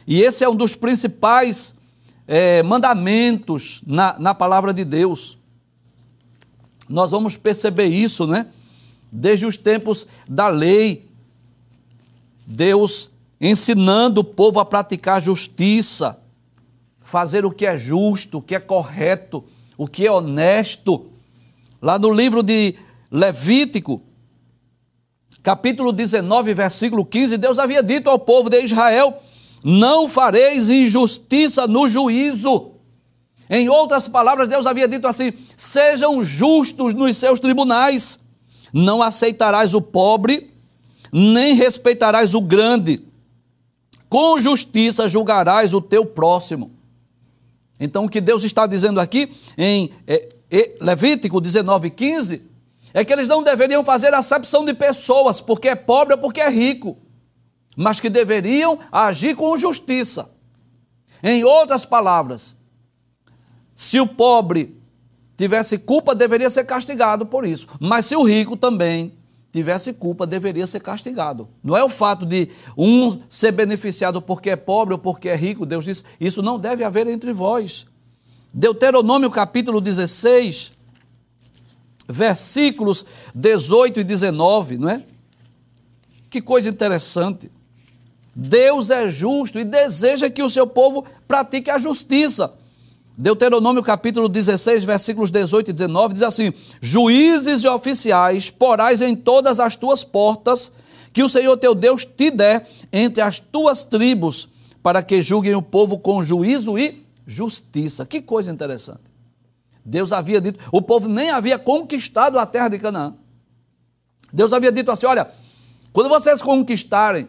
E 0.06 0.20
esse 0.20 0.44
é 0.44 0.48
um 0.48 0.56
dos 0.56 0.74
principais 0.74 1.76
é, 2.26 2.62
mandamentos 2.62 3.82
na, 3.86 4.18
na 4.18 4.34
palavra 4.34 4.72
de 4.72 4.84
Deus. 4.84 5.38
Nós 6.88 7.10
vamos 7.10 7.36
perceber 7.36 7.86
isso, 7.86 8.26
né? 8.26 8.46
Desde 9.10 9.46
os 9.46 9.56
tempos 9.56 10.06
da 10.28 10.48
lei, 10.48 11.08
Deus 12.46 13.10
ensinando 13.40 14.20
o 14.20 14.24
povo 14.24 14.60
a 14.60 14.64
praticar 14.64 15.20
justiça, 15.20 16.18
fazer 17.00 17.44
o 17.44 17.50
que 17.50 17.66
é 17.66 17.76
justo, 17.76 18.38
o 18.38 18.42
que 18.42 18.54
é 18.54 18.60
correto, 18.60 19.44
o 19.76 19.86
que 19.86 20.06
é 20.06 20.12
honesto. 20.12 21.06
Lá 21.80 21.98
no 21.98 22.12
livro 22.12 22.42
de 22.42 22.76
Levítico, 23.10 24.02
capítulo 25.42 25.92
19, 25.92 26.54
versículo 26.54 27.04
15, 27.04 27.36
Deus 27.36 27.58
havia 27.58 27.82
dito 27.82 28.08
ao 28.08 28.18
povo 28.18 28.48
de 28.48 28.64
Israel 28.64 29.20
não 29.64 30.08
fareis 30.08 30.68
injustiça 30.68 31.66
no 31.66 31.88
juízo. 31.88 32.72
Em 33.48 33.68
outras 33.68 34.08
palavras, 34.08 34.48
Deus 34.48 34.66
havia 34.66 34.88
dito 34.88 35.06
assim: 35.06 35.32
sejam 35.56 36.22
justos 36.24 36.94
nos 36.94 37.16
seus 37.16 37.38
tribunais, 37.38 38.18
não 38.72 39.02
aceitarás 39.02 39.74
o 39.74 39.80
pobre, 39.80 40.50
nem 41.12 41.54
respeitarás 41.54 42.34
o 42.34 42.40
grande, 42.40 43.02
com 44.08 44.38
justiça 44.38 45.08
julgarás 45.08 45.74
o 45.74 45.80
teu 45.80 46.04
próximo. 46.06 46.72
Então, 47.78 48.04
o 48.04 48.08
que 48.08 48.20
Deus 48.20 48.44
está 48.44 48.66
dizendo 48.66 49.00
aqui 49.00 49.28
em 49.58 49.90
é, 50.06 50.28
é, 50.50 50.76
Levítico 50.80 51.40
19, 51.40 51.90
15, 51.90 52.42
é 52.94 53.04
que 53.04 53.12
eles 53.12 53.26
não 53.26 53.42
deveriam 53.42 53.84
fazer 53.84 54.14
acepção 54.14 54.64
de 54.64 54.72
pessoas, 54.72 55.40
porque 55.40 55.68
é 55.68 55.74
pobre 55.74 56.14
ou 56.14 56.20
porque 56.20 56.40
é 56.40 56.48
rico 56.48 56.96
mas 57.76 58.00
que 58.00 58.10
deveriam 58.10 58.78
agir 58.90 59.34
com 59.34 59.56
justiça. 59.56 60.30
Em 61.22 61.44
outras 61.44 61.84
palavras, 61.84 62.56
se 63.74 64.00
o 64.00 64.06
pobre 64.06 64.76
tivesse 65.36 65.78
culpa, 65.78 66.14
deveria 66.14 66.50
ser 66.50 66.64
castigado 66.64 67.26
por 67.26 67.46
isso. 67.46 67.66
Mas 67.80 68.06
se 68.06 68.16
o 68.16 68.22
rico 68.22 68.56
também 68.56 69.14
tivesse 69.52 69.92
culpa, 69.92 70.26
deveria 70.26 70.66
ser 70.66 70.80
castigado. 70.80 71.48
Não 71.62 71.76
é 71.76 71.84
o 71.84 71.88
fato 71.88 72.24
de 72.24 72.48
um 72.76 73.20
ser 73.28 73.52
beneficiado 73.52 74.22
porque 74.22 74.50
é 74.50 74.56
pobre 74.56 74.94
ou 74.94 74.98
porque 74.98 75.28
é 75.28 75.36
rico, 75.36 75.66
Deus 75.66 75.84
diz, 75.84 76.04
isso 76.20 76.42
não 76.42 76.58
deve 76.58 76.82
haver 76.82 77.06
entre 77.06 77.32
vós. 77.32 77.86
Deuteronômio 78.52 79.30
capítulo 79.30 79.80
16, 79.80 80.72
versículos 82.08 83.04
18 83.34 84.00
e 84.00 84.04
19, 84.04 84.78
não 84.78 84.88
é? 84.88 85.02
Que 86.30 86.40
coisa 86.40 86.68
interessante. 86.68 87.50
Deus 88.34 88.90
é 88.90 89.10
justo 89.10 89.58
e 89.58 89.64
deseja 89.64 90.30
que 90.30 90.42
o 90.42 90.48
seu 90.48 90.66
povo 90.66 91.04
pratique 91.28 91.70
a 91.70 91.78
justiça. 91.78 92.54
Deuteronômio 93.16 93.82
capítulo 93.82 94.26
16, 94.26 94.84
versículos 94.84 95.30
18 95.30 95.70
e 95.70 95.72
19 95.72 96.14
diz 96.14 96.22
assim: 96.22 96.52
Juízes 96.80 97.62
e 97.62 97.68
oficiais 97.68 98.50
porais 98.50 99.02
em 99.02 99.14
todas 99.14 99.60
as 99.60 99.76
tuas 99.76 100.02
portas, 100.02 100.72
que 101.12 101.22
o 101.22 101.28
Senhor 101.28 101.56
teu 101.58 101.74
Deus 101.74 102.06
te 102.06 102.30
der 102.30 102.66
entre 102.90 103.22
as 103.22 103.38
tuas 103.38 103.84
tribos, 103.84 104.48
para 104.82 105.02
que 105.02 105.20
julguem 105.20 105.54
o 105.54 105.60
povo 105.60 105.98
com 105.98 106.22
juízo 106.22 106.78
e 106.78 107.06
justiça. 107.26 108.06
Que 108.06 108.22
coisa 108.22 108.50
interessante. 108.50 109.12
Deus 109.84 110.10
havia 110.10 110.40
dito, 110.40 110.58
o 110.72 110.80
povo 110.80 111.06
nem 111.08 111.30
havia 111.30 111.58
conquistado 111.58 112.38
a 112.38 112.46
terra 112.46 112.68
de 112.68 112.78
Canaã. 112.78 113.14
Deus 114.32 114.54
havia 114.54 114.72
dito 114.72 114.90
assim: 114.90 115.04
olha, 115.04 115.30
quando 115.92 116.08
vocês 116.08 116.40
conquistarem 116.40 117.28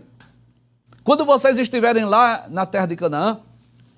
quando 1.03 1.25
vocês 1.25 1.57
estiverem 1.57 2.05
lá 2.05 2.45
na 2.49 2.65
terra 2.65 2.85
de 2.85 2.95
Canaã, 2.95 3.39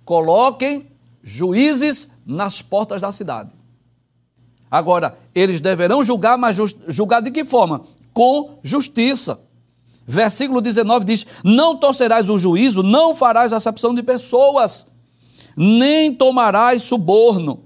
coloquem 0.04 0.88
juízes 1.24 2.10
nas 2.26 2.62
portas 2.62 3.02
da 3.02 3.12
cidade. 3.12 3.52
Agora, 4.70 5.18
eles 5.34 5.62
deverão 5.62 6.04
julgar, 6.04 6.38
mas 6.38 6.58
julgar 6.88 7.22
de 7.22 7.32
que 7.32 7.46
forma? 7.46 7.84
Com 8.14 8.60
justiça. 8.64 9.40
Versículo 10.08 10.62
19 10.62 11.06
diz: 11.06 11.26
Não 11.44 11.78
torcerás 11.78 12.30
o 12.30 12.38
juízo, 12.38 12.84
não 12.84 13.16
farás 13.16 13.54
acepção 13.54 13.94
de 13.94 14.04
pessoas, 14.04 14.86
nem 15.56 16.14
tomarás 16.14 16.84
suborno, 16.84 17.64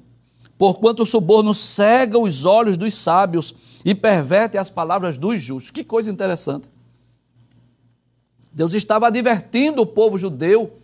porquanto 0.57 1.03
o 1.03 1.05
suborno 1.05 1.53
cega 1.53 2.17
os 2.17 2.45
olhos 2.45 2.77
dos 2.77 2.93
sábios 2.93 3.55
e 3.83 3.95
perverte 3.95 4.57
as 4.57 4.69
palavras 4.69 5.17
dos 5.17 5.41
justos. 5.41 5.71
Que 5.71 5.83
coisa 5.83 6.11
interessante. 6.11 6.69
Deus 8.51 8.73
estava 8.73 9.07
advertindo 9.07 9.81
o 9.81 9.85
povo 9.85 10.17
judeu 10.17 10.77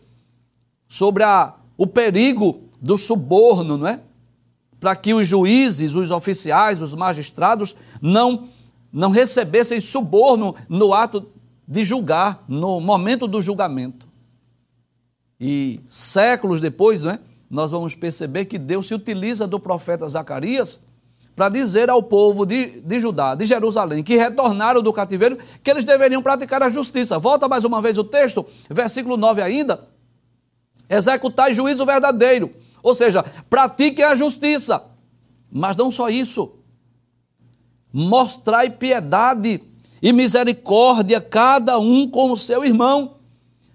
sobre 0.88 1.24
a, 1.24 1.54
o 1.78 1.88
perigo 1.88 2.62
do 2.82 2.98
suborno, 2.98 3.78
não 3.78 3.88
é? 3.88 4.00
Para 4.80 4.96
que 4.96 5.14
os 5.14 5.28
juízes, 5.28 5.96
os 5.96 6.12
oficiais, 6.12 6.82
os 6.82 6.94
magistrados 6.94 7.76
não, 8.02 8.48
não 8.92 9.10
recebessem 9.10 9.82
suborno 9.82 10.56
no 10.70 10.94
ato 10.94 11.28
de 11.68 11.84
julgar, 11.84 12.44
no 12.48 12.80
momento 12.80 13.28
do 13.28 13.42
julgamento. 13.42 14.08
E 15.40 15.80
séculos 15.90 16.62
depois, 16.62 17.04
né, 17.04 17.20
nós 17.50 17.72
vamos 17.72 17.96
perceber 17.96 18.46
que 18.46 18.60
Deus 18.60 18.88
se 18.88 18.94
utiliza 18.94 19.48
do 19.48 19.60
profeta 19.60 20.08
Zacarias 20.08 20.80
para 21.36 21.50
dizer 21.50 21.90
ao 21.90 22.02
povo 22.02 22.46
de, 22.46 22.82
de 22.82 23.00
Judá, 23.00 23.36
de 23.36 23.44
Jerusalém, 23.44 24.04
que 24.04 24.16
retornaram 24.16 24.82
do 24.82 24.94
cativeiro, 24.94 25.38
que 25.62 25.70
eles 25.70 25.84
deveriam 25.84 26.22
praticar 26.22 26.64
a 26.64 26.70
justiça. 26.70 27.20
Volta 27.20 27.48
mais 27.50 27.66
uma 27.66 27.82
vez 27.82 27.98
o 27.98 28.04
texto, 28.04 28.46
versículo 28.70 29.18
9 29.18 29.42
ainda. 29.42 29.88
Executai 30.90 31.54
juízo 31.54 31.86
verdadeiro, 31.86 32.52
ou 32.82 32.96
seja, 32.96 33.24
pratiquem 33.50 34.06
a 34.06 34.16
justiça. 34.16 34.84
Mas 35.52 35.76
não 35.76 35.92
só 35.92 36.10
isso. 36.10 36.54
Mostrai 37.92 38.70
piedade 38.70 39.62
e 40.02 40.14
misericórdia 40.14 41.20
cada 41.20 41.80
um 41.80 42.10
com 42.10 42.32
o 42.32 42.38
seu 42.38 42.64
irmão. 42.64 43.16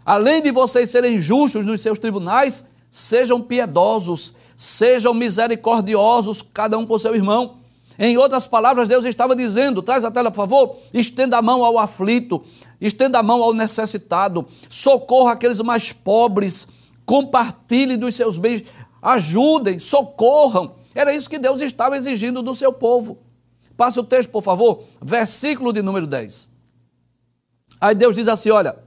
Além 0.05 0.41
de 0.41 0.51
vocês 0.51 0.91
serem 0.91 1.19
justos 1.19 1.67
nos 1.67 1.81
seus 1.81 1.99
tribunais, 1.99 2.67
sejam 2.91 3.41
piedosos, 3.41 4.35
sejam 4.61 5.15
misericordiosos, 5.15 6.43
cada 6.43 6.77
um 6.77 6.85
com 6.85 6.99
seu 6.99 7.15
irmão. 7.17 7.61
Em 7.99 8.19
outras 8.19 8.47
palavras, 8.47 8.89
Deus 8.89 9.07
estava 9.07 9.35
dizendo: 9.35 9.81
traz 9.81 10.05
a 10.05 10.11
tela, 10.11 10.31
por 10.31 10.37
favor, 10.37 10.77
estenda 10.93 11.39
a 11.39 11.43
mão 11.43 11.65
ao 11.65 11.79
aflito, 11.79 12.43
estenda 12.79 13.19
a 13.19 13.23
mão 13.23 13.43
ao 13.43 13.55
necessitado, 13.55 14.47
socorra 14.69 15.33
aqueles 15.33 15.63
mais 15.63 15.95
pobres, 15.95 16.69
compartilhe 17.07 17.97
dos 17.97 18.15
seus 18.15 18.37
bens, 18.37 18.63
ajudem, 19.01 19.79
socorram. 19.79 20.75
Era 20.95 21.15
isso 21.15 21.31
que 21.31 21.39
Deus 21.39 21.63
estava 21.63 21.97
exigindo 21.97 22.43
do 22.43 22.55
seu 22.55 22.71
povo. 22.71 23.17
Passe 23.79 23.99
o 23.99 24.05
texto, 24.05 24.29
por 24.29 24.43
favor, 24.43 24.85
versículo 25.01 25.73
de 25.73 25.81
número 25.81 26.07
10. 26.07 26.51
Aí 27.81 27.95
Deus 27.95 28.15
diz 28.15 28.29
assim: 28.29 28.51
olha, 28.51 28.79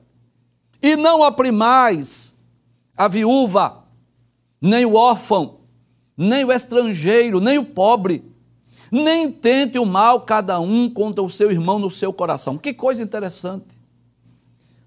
e 0.79 0.95
não 0.95 1.21
oprimais 1.21 2.35
a 2.95 3.07
viúva, 3.07 3.85
nem 4.61 4.85
o 4.85 4.93
órfão, 4.93 5.62
nem 6.17 6.45
o 6.45 6.51
estrangeiro, 6.51 7.39
nem 7.39 7.57
o 7.57 7.65
pobre, 7.65 8.23
nem 8.91 9.31
tente 9.31 9.79
o 9.79 9.85
mal 9.85 10.21
cada 10.21 10.59
um 10.59 10.89
contra 10.89 11.23
o 11.23 11.29
seu 11.29 11.51
irmão 11.51 11.79
no 11.79 11.89
seu 11.89 12.13
coração. 12.13 12.57
Que 12.57 12.73
coisa 12.73 13.01
interessante. 13.01 13.65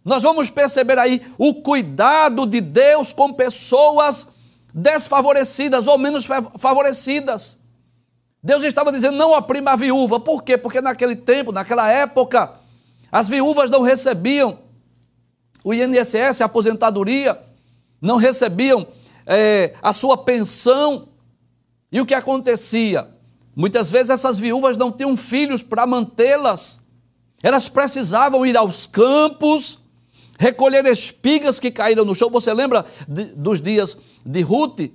Nós 0.05 0.23
vamos 0.23 0.49
perceber 0.49 0.99
aí 0.99 1.21
o 1.37 1.55
cuidado 1.55 2.47
de 2.47 2.61
Deus 2.61 3.13
com 3.13 3.33
pessoas 3.33 4.29
desfavorecidas 4.73 5.89
ou 5.89 5.99
menos 5.99 6.25
favorecidas. 6.59 7.59
Deus 8.41 8.63
estava 8.63 8.93
dizendo: 8.93 9.17
não 9.17 9.37
oprima 9.37 9.73
a 9.73 9.77
viúva. 9.77 10.21
Por 10.21 10.45
quê? 10.45 10.57
Porque 10.57 10.81
naquele 10.81 11.17
tempo, 11.17 11.51
naquela 11.51 11.91
época, 11.91 12.53
as 13.11 13.27
viúvas 13.27 13.69
não 13.69 13.83
recebiam 13.83 14.61
o 15.65 15.75
INSS, 15.75 16.41
a 16.41 16.45
aposentadoria, 16.45 17.37
não 18.01 18.17
recebiam 18.17 18.87
é, 19.27 19.75
a 19.83 19.93
sua 19.93 20.17
pensão. 20.17 21.09
E 21.97 22.01
o 22.03 22.05
que 22.05 22.13
acontecia? 22.13 23.09
Muitas 23.57 23.91
vezes 23.91 24.11
essas 24.11 24.39
viúvas 24.39 24.77
não 24.77 24.93
tinham 24.93 25.17
filhos 25.17 25.63
para 25.63 25.87
mantê-las. 25.87 26.79
Elas 27.43 27.71
precisavam 27.71 28.45
ir 28.45 28.55
aos 28.55 28.87
campos, 28.87 29.81
recolher 30.39 30.85
espigas 30.85 31.59
que 31.59 31.71
caíram 31.71 32.05
no 32.05 32.15
chão. 32.15 32.29
Você 32.29 32.53
lembra 32.53 32.85
de, 33.09 33.35
dos 33.35 33.63
dias 33.63 33.97
de 34.27 34.43
Ruth, 34.43 34.91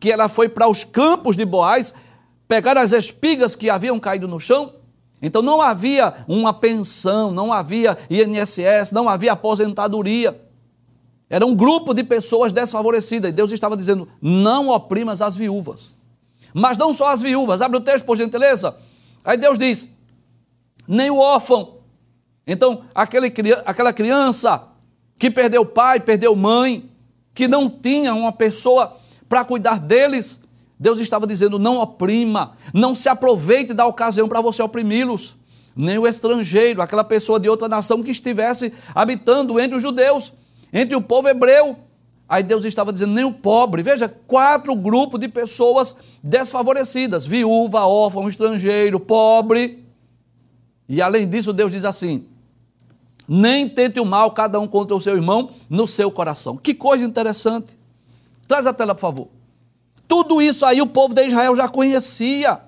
que 0.00 0.10
ela 0.10 0.26
foi 0.26 0.48
para 0.48 0.66
os 0.66 0.84
campos 0.84 1.36
de 1.36 1.44
Boaz 1.44 1.92
pegar 2.48 2.78
as 2.78 2.92
espigas 2.92 3.54
que 3.54 3.68
haviam 3.68 4.00
caído 4.00 4.26
no 4.26 4.40
chão? 4.40 4.72
Então 5.20 5.42
não 5.42 5.60
havia 5.60 6.14
uma 6.26 6.54
pensão, 6.54 7.30
não 7.30 7.52
havia 7.52 7.98
INSS, 8.08 8.90
não 8.90 9.06
havia 9.06 9.32
aposentadoria. 9.32 10.40
Era 11.28 11.44
um 11.44 11.54
grupo 11.54 11.92
de 11.92 12.02
pessoas 12.02 12.54
desfavorecidas. 12.54 13.28
E 13.28 13.34
Deus 13.34 13.52
estava 13.52 13.76
dizendo: 13.76 14.08
não 14.18 14.70
oprimas 14.70 15.20
as 15.20 15.36
viúvas. 15.36 16.00
Mas 16.52 16.78
não 16.78 16.92
só 16.92 17.08
as 17.08 17.22
viúvas. 17.22 17.62
Abre 17.62 17.78
o 17.78 17.80
texto, 17.80 18.04
por 18.04 18.16
gentileza. 18.16 18.76
Aí 19.24 19.36
Deus 19.36 19.58
diz: 19.58 19.88
nem 20.86 21.10
o 21.10 21.18
órfão. 21.18 21.76
Então, 22.46 22.84
aquele, 22.94 23.32
aquela 23.64 23.92
criança 23.92 24.64
que 25.18 25.30
perdeu 25.30 25.64
pai, 25.64 26.00
perdeu 26.00 26.34
mãe, 26.34 26.90
que 27.34 27.46
não 27.46 27.68
tinha 27.68 28.14
uma 28.14 28.32
pessoa 28.32 28.96
para 29.28 29.44
cuidar 29.44 29.78
deles, 29.78 30.42
Deus 30.78 30.98
estava 30.98 31.26
dizendo: 31.26 31.58
não 31.58 31.78
oprima, 31.78 32.56
não 32.74 32.94
se 32.94 33.08
aproveite 33.08 33.72
da 33.72 33.86
ocasião 33.86 34.28
para 34.28 34.40
você 34.40 34.62
oprimi-los. 34.62 35.36
Nem 35.74 35.96
o 35.96 36.06
estrangeiro, 36.06 36.82
aquela 36.82 37.04
pessoa 37.04 37.40
de 37.40 37.48
outra 37.48 37.66
nação 37.66 38.02
que 38.02 38.10
estivesse 38.10 38.74
habitando 38.94 39.58
entre 39.58 39.76
os 39.76 39.82
judeus, 39.82 40.32
entre 40.72 40.94
o 40.94 41.00
povo 41.00 41.28
hebreu. 41.28 41.78
Aí 42.32 42.42
Deus 42.42 42.64
estava 42.64 42.90
dizendo: 42.94 43.12
nem 43.12 43.26
o 43.26 43.32
pobre. 43.34 43.82
Veja, 43.82 44.08
quatro 44.08 44.74
grupos 44.74 45.20
de 45.20 45.28
pessoas 45.28 45.94
desfavorecidas: 46.22 47.26
viúva, 47.26 47.84
órfão, 47.84 48.26
estrangeiro, 48.26 48.98
pobre. 48.98 49.84
E 50.88 51.02
além 51.02 51.28
disso, 51.28 51.52
Deus 51.52 51.72
diz 51.72 51.84
assim: 51.84 52.24
nem 53.28 53.68
tente 53.68 54.00
o 54.00 54.06
mal 54.06 54.30
cada 54.30 54.58
um 54.58 54.66
contra 54.66 54.96
o 54.96 55.00
seu 55.00 55.14
irmão 55.14 55.50
no 55.68 55.86
seu 55.86 56.10
coração. 56.10 56.56
Que 56.56 56.72
coisa 56.72 57.04
interessante. 57.04 57.76
Traz 58.48 58.66
a 58.66 58.72
tela, 58.72 58.94
por 58.94 59.02
favor. 59.02 59.28
Tudo 60.08 60.40
isso 60.40 60.64
aí 60.64 60.80
o 60.80 60.86
povo 60.86 61.14
de 61.14 61.26
Israel 61.26 61.54
já 61.54 61.68
conhecia, 61.68 62.60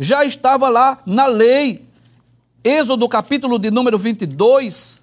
já 0.00 0.24
estava 0.24 0.68
lá 0.68 1.00
na 1.06 1.26
lei. 1.26 1.86
Êxodo, 2.64 3.08
capítulo 3.08 3.56
de 3.56 3.70
número 3.70 3.96
22, 3.96 5.00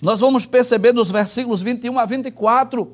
nós 0.00 0.20
vamos 0.20 0.46
perceber 0.46 0.92
nos 0.92 1.10
versículos 1.10 1.60
21 1.62 1.98
a 1.98 2.04
24, 2.04 2.92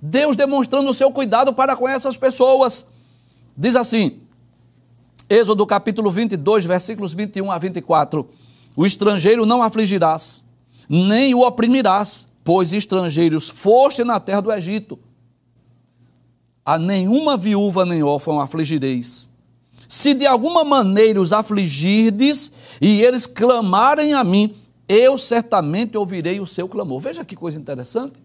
Deus 0.00 0.36
demonstrando 0.36 0.90
o 0.90 0.94
seu 0.94 1.10
cuidado 1.10 1.52
para 1.52 1.76
com 1.76 1.88
essas 1.88 2.16
pessoas. 2.16 2.86
Diz 3.56 3.76
assim, 3.76 4.20
Êxodo 5.28 5.66
capítulo 5.66 6.10
22, 6.10 6.64
versículos 6.64 7.12
21 7.12 7.50
a 7.50 7.58
24: 7.58 8.28
O 8.76 8.86
estrangeiro 8.86 9.44
não 9.44 9.62
afligirás, 9.62 10.42
nem 10.88 11.34
o 11.34 11.40
oprimirás, 11.40 12.28
pois 12.42 12.72
estrangeiros 12.72 13.48
foste 13.48 14.04
na 14.04 14.18
terra 14.18 14.40
do 14.40 14.52
Egito 14.52 14.98
a 16.68 16.78
nenhuma 16.78 17.34
viúva 17.34 17.86
nem 17.86 18.02
órfão 18.02 18.38
afligireis. 18.38 19.30
Se 19.88 20.12
de 20.12 20.26
alguma 20.26 20.62
maneira 20.64 21.18
os 21.18 21.32
afligirdes 21.32 22.52
e 22.78 23.00
eles 23.00 23.24
clamarem 23.24 24.12
a 24.12 24.22
mim, 24.22 24.54
eu 24.88 25.18
certamente 25.18 25.98
ouvirei 25.98 26.40
o 26.40 26.46
seu 26.46 26.66
clamor. 26.66 26.98
Veja 27.00 27.24
que 27.24 27.36
coisa 27.36 27.58
interessante. 27.58 28.22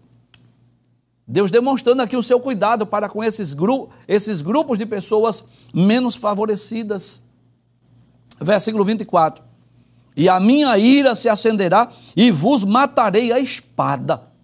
Deus 1.26 1.50
demonstrando 1.50 2.02
aqui 2.02 2.16
o 2.16 2.22
seu 2.22 2.40
cuidado 2.40 2.86
para 2.86 3.08
com 3.08 3.22
esses, 3.22 3.52
gru 3.52 3.88
esses 4.08 4.42
grupos 4.42 4.78
de 4.78 4.86
pessoas 4.86 5.44
menos 5.72 6.14
favorecidas. 6.14 7.22
Versículo 8.40 8.84
24: 8.84 9.44
E 10.16 10.28
a 10.28 10.40
minha 10.40 10.76
ira 10.78 11.14
se 11.14 11.28
acenderá 11.28 11.88
e 12.16 12.30
vos 12.30 12.64
matarei 12.64 13.32
a 13.32 13.38
espada. 13.38 14.34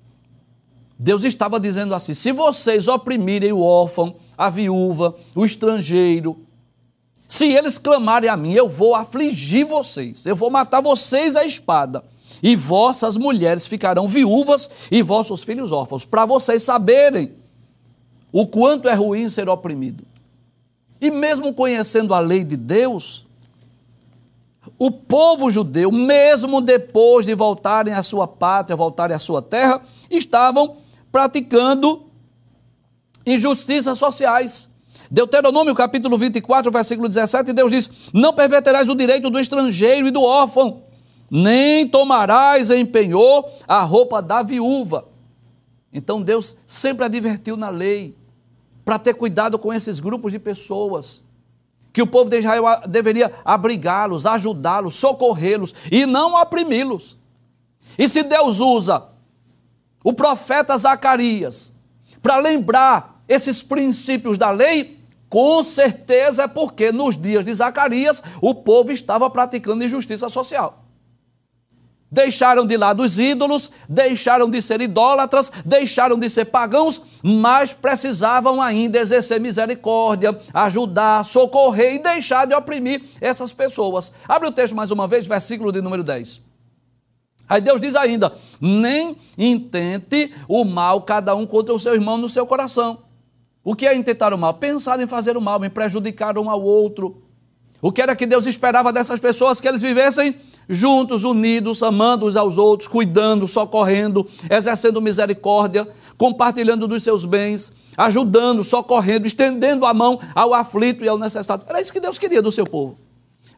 Deus 0.99 1.25
estava 1.25 1.59
dizendo 1.59 1.95
assim: 1.95 2.13
se 2.13 2.33
vocês 2.33 2.87
oprimirem 2.87 3.53
o 3.53 3.61
órfão, 3.61 4.17
a 4.37 4.51
viúva, 4.51 5.15
o 5.35 5.45
estrangeiro, 5.45 6.47
se 7.31 7.47
eles 7.47 7.79
clamarem 7.79 8.29
a 8.29 8.37
mim, 8.37 8.53
eu 8.53 8.69
vou 8.69 8.93
afligir 8.93 9.65
vocês, 9.65 10.27
eu 10.27 10.35
vou 10.35 10.51
matar 10.51 10.81
vocês 10.81 11.37
à 11.37 11.45
espada, 11.45 12.03
e 12.43 12.57
vossas 12.57 13.17
mulheres 13.17 13.69
ficarão 13.69 14.09
viúvas 14.09 14.69
e 14.91 15.01
vossos 15.01 15.45
filhos 15.45 15.71
órfãos, 15.71 16.05
para 16.05 16.27
vocês 16.27 16.65
saberem 16.65 17.37
o 18.33 18.49
quanto 18.49 18.89
é 18.89 18.95
ruim 18.95 19.29
ser 19.29 19.49
oprimido. 19.49 20.05
E 21.01 21.09
mesmo 21.09 21.55
conhecendo 21.55 22.15
a 22.15 22.19
lei 22.19 22.43
de 22.43 22.57
Deus, 22.57 23.25
o 24.77 24.91
povo 24.91 25.53
judeu, 25.53 25.93
mesmo 25.93 26.61
depois 26.61 27.27
de 27.27 27.35
voltarem 27.37 27.95
à 27.95 28.03
sua 28.03 28.27
pátria, 28.27 28.75
voltarem 28.75 29.15
à 29.15 29.21
sua 29.21 29.41
terra, 29.41 29.81
estavam 30.11 30.79
praticando 31.13 32.07
injustiças 33.25 34.01
sociais. 34.01 34.70
Deuteronômio 35.11 35.75
capítulo 35.75 36.17
24, 36.17 36.71
versículo 36.71 37.09
17, 37.09 37.53
Deus 37.53 37.71
diz: 37.73 38.11
Não 38.15 38.33
perverterás 38.33 38.89
o 38.89 38.95
direito 38.95 39.29
do 39.29 39.41
estrangeiro 39.41 40.07
e 40.07 40.11
do 40.13 40.23
órfão, 40.23 40.85
nem 41.29 41.89
tomarás 41.89 42.71
em 42.71 42.87
penhor 42.87 43.51
a 43.67 43.83
roupa 43.83 44.23
da 44.23 44.43
viúva. 44.43 45.09
Então 45.93 46.23
Deus 46.23 46.57
sempre 46.65 47.05
advertiu 47.05 47.57
na 47.57 47.71
lei 47.71 48.17
para 48.85 49.01
ter 49.01 49.15
cuidado 49.15 49.59
com 49.59 49.75
esses 49.75 49.99
grupos 49.99 50.31
de 50.31 50.39
pessoas, 50.39 51.25
que 51.93 52.01
o 52.03 52.07
povo 52.07 52.31
de 52.31 52.39
Israel 52.39 52.65
deveria 52.89 53.33
abrigá-los, 53.45 54.27
ajudá-los, 54.27 54.95
socorrê-los 54.97 55.75
e 55.91 56.07
não 56.07 56.41
oprimi-los. 56.41 57.19
E 57.99 58.09
se 58.09 58.23
Deus 58.23 58.61
usa 58.61 59.09
o 60.05 60.13
profeta 60.13 60.79
Zacarias, 60.79 61.73
para 62.23 62.37
lembrar 62.39 63.25
esses 63.29 63.61
princípios 63.61 64.39
da 64.39 64.51
lei, 64.51 65.00
com 65.31 65.63
certeza 65.63 66.43
é 66.43 66.49
porque 66.49 66.91
nos 66.91 67.17
dias 67.17 67.45
de 67.45 67.55
Zacarias 67.55 68.21
o 68.43 68.53
povo 68.53 68.91
estava 68.91 69.31
praticando 69.31 69.85
injustiça 69.85 70.29
social. 70.29 70.85
deixaram 72.13 72.67
de 72.67 72.77
lado 72.77 73.05
os 73.05 73.21
ídolos, 73.21 73.71
deixaram 73.89 74.51
de 74.51 74.61
ser 74.61 74.81
idólatras, 74.81 75.53
deixaram 75.65 76.19
de 76.19 76.29
ser 76.29 76.47
pagãos, 76.47 77.01
mas 77.23 77.73
precisavam 77.73 78.61
ainda 78.61 78.99
exercer 78.99 79.39
misericórdia, 79.39 80.37
ajudar, 80.53 81.25
socorrer 81.25 81.95
e 81.95 81.99
deixar 82.01 82.49
de 82.49 82.55
oprimir 82.55 83.01
essas 83.21 83.53
pessoas. 83.53 84.13
Abre 84.29 84.49
o 84.49 84.53
texto 84.53 84.75
mais 84.75 84.91
uma 84.91 85.07
vez, 85.07 85.29
versículo 85.29 85.71
de 85.71 85.81
número 85.81 86.03
10. 86.03 86.41
Aí 87.49 87.61
Deus 87.61 87.81
diz 87.81 87.95
ainda: 87.95 88.33
nem 88.61 89.17
intente 89.39 90.35
o 90.49 90.65
mal 90.65 91.03
cada 91.03 91.37
um 91.37 91.47
contra 91.47 91.73
o 91.73 91.79
seu 91.79 91.95
irmão 91.95 92.19
no 92.19 92.29
seu 92.29 92.45
coração. 92.45 93.10
O 93.63 93.75
que 93.75 93.87
é 93.87 93.95
intentar 93.95 94.33
o 94.33 94.39
mal? 94.39 94.55
Pensar 94.55 95.01
em 95.01 95.07
fazer 95.07 95.37
o 95.37 95.41
mal, 95.41 95.63
em 95.65 95.71
prejudicar 95.71 96.39
um 96.39 96.49
ao 96.49 96.63
outro. 96.63 97.23
O 97.83 97.93
que 97.93 98.03
era 98.03 98.17
que 98.17 98.27
Deus 98.27 98.47
esperava 98.47 98.93
dessas 98.93 99.21
pessoas? 99.21 99.61
Que 99.61 99.69
eles 99.69 99.81
vivessem 99.81 100.37
juntos, 100.69 101.25
unidos, 101.25 101.83
amando 101.83 102.27
uns 102.27 102.37
aos 102.37 102.59
outros, 102.59 102.87
cuidando, 102.87 103.47
socorrendo, 103.49 104.27
exercendo 104.51 105.01
misericórdia, 105.01 105.89
compartilhando 106.17 106.87
dos 106.87 107.03
seus 107.03 107.25
bens, 107.25 107.73
ajudando, 107.97 108.63
socorrendo, 108.63 109.27
estendendo 109.27 109.87
a 109.87 109.93
mão 109.93 110.21
ao 110.35 110.55
aflito 110.55 111.05
e 111.05 111.09
ao 111.09 111.19
necessitado. 111.19 111.65
Era 111.67 111.81
isso 111.81 111.93
que 111.93 112.01
Deus 112.01 112.19
queria 112.19 112.43
do 112.43 112.53
seu 112.53 112.65
povo. 112.65 112.99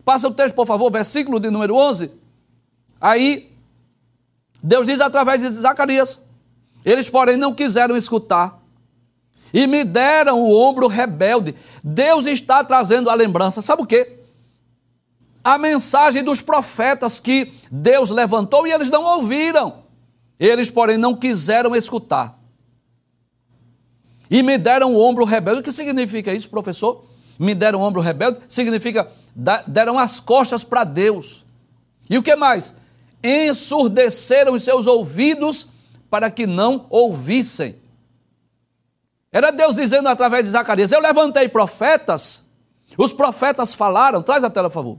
Passa 0.05 0.29
o 0.29 0.33
texto, 0.33 0.55
por 0.55 0.67
favor, 0.67 0.91
versículo 0.91 1.39
de 1.39 1.51
número 1.51 1.75
11. 1.77 2.11
Aí, 3.01 3.53
Deus 4.63 4.87
diz 4.87 5.01
através 5.01 5.43
de 5.43 5.49
Zacarias: 5.51 6.21
Eles, 6.85 7.11
porém, 7.11 7.37
não 7.37 7.53
quiseram 7.53 7.97
escutar 7.97 8.62
e 9.53 9.67
me 9.67 9.85
deram 9.85 10.41
o 10.41 10.55
ombro 10.55 10.87
rebelde. 10.87 11.55
Deus 11.83 12.27
está 12.27 12.65
trazendo 12.65 13.11
a 13.11 13.15
lembrança. 13.15 13.61
Sabe 13.61 13.83
o 13.83 13.87
quê? 13.87 14.19
A 15.45 15.59
mensagem 15.59 16.23
dos 16.23 16.41
profetas 16.41 17.21
que 17.21 17.53
Deus 17.71 18.11
levantou 18.11 18.67
e 18.67 18.73
eles 18.73 18.91
não 18.91 19.03
ouviram. 19.03 19.83
Eles, 20.39 20.71
porém, 20.71 20.97
não 20.97 21.15
quiseram 21.15 21.77
escutar. 21.77 22.39
E 24.31 24.43
me 24.43 24.57
deram 24.57 24.95
o 24.95 25.01
ombro 25.01 25.25
rebelde. 25.25 25.61
O 25.61 25.63
que 25.63 25.73
significa 25.73 26.33
isso, 26.33 26.49
professor? 26.49 27.05
Me 27.39 27.55
deram 27.55 27.81
o 27.81 27.83
ombro 27.83 28.01
rebelde 28.01 28.41
significa 28.49 29.11
deram 29.67 29.99
as 29.99 30.21
costas 30.21 30.63
para 30.63 30.85
Deus. 30.85 31.45
E 32.09 32.17
o 32.17 32.23
que 32.23 32.37
mais? 32.37 32.75
Ensurdeceram 33.23 34.55
os 34.55 34.63
seus 34.63 34.87
ouvidos 34.87 35.69
para 36.11 36.31
que 36.31 36.47
não 36.47 36.87
ouvissem. 36.91 37.82
Era 39.33 39.51
Deus 39.51 39.75
dizendo 39.75 40.09
através 40.09 40.45
de 40.45 40.51
Zacarias: 40.51 40.93
Eu 40.93 41.01
levantei 41.01 41.49
profetas, 41.49 42.45
os 42.99 43.15
profetas 43.15 43.73
falaram. 43.73 44.23
Traz 44.23 44.45
a 44.45 44.51
tela, 44.51 44.69
por 44.69 44.75
favor. 44.75 44.99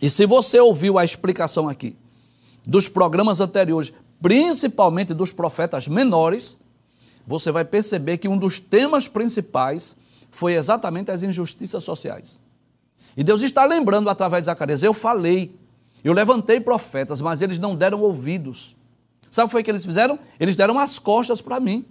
E 0.00 0.08
se 0.08 0.24
você 0.24 0.60
ouviu 0.60 0.96
a 0.98 1.04
explicação 1.04 1.68
aqui 1.68 1.96
dos 2.64 2.88
programas 2.88 3.40
anteriores, 3.40 3.92
principalmente 4.22 5.12
dos 5.12 5.32
profetas 5.32 5.88
menores, 5.88 6.56
você 7.26 7.50
vai 7.50 7.64
perceber 7.64 8.18
que 8.18 8.28
um 8.28 8.38
dos 8.38 8.60
temas 8.60 9.08
principais 9.08 9.96
foi 10.30 10.54
exatamente 10.54 11.10
as 11.10 11.24
injustiças 11.24 11.82
sociais. 11.82 12.40
E 13.16 13.24
Deus 13.24 13.42
está 13.42 13.64
lembrando 13.64 14.08
através 14.08 14.44
de 14.44 14.46
Zacarias: 14.46 14.84
Eu 14.84 14.94
falei, 14.94 15.52
eu 16.04 16.12
levantei 16.12 16.60
profetas, 16.60 17.20
mas 17.20 17.42
eles 17.42 17.58
não 17.58 17.74
deram 17.74 18.00
ouvidos. 18.02 18.76
Sabe 19.28 19.52
o 19.52 19.64
que 19.64 19.70
eles 19.70 19.84
fizeram? 19.84 20.16
Eles 20.38 20.54
deram 20.54 20.78
as 20.78 20.98
costas 21.00 21.40
para 21.40 21.58
mim. 21.58 21.84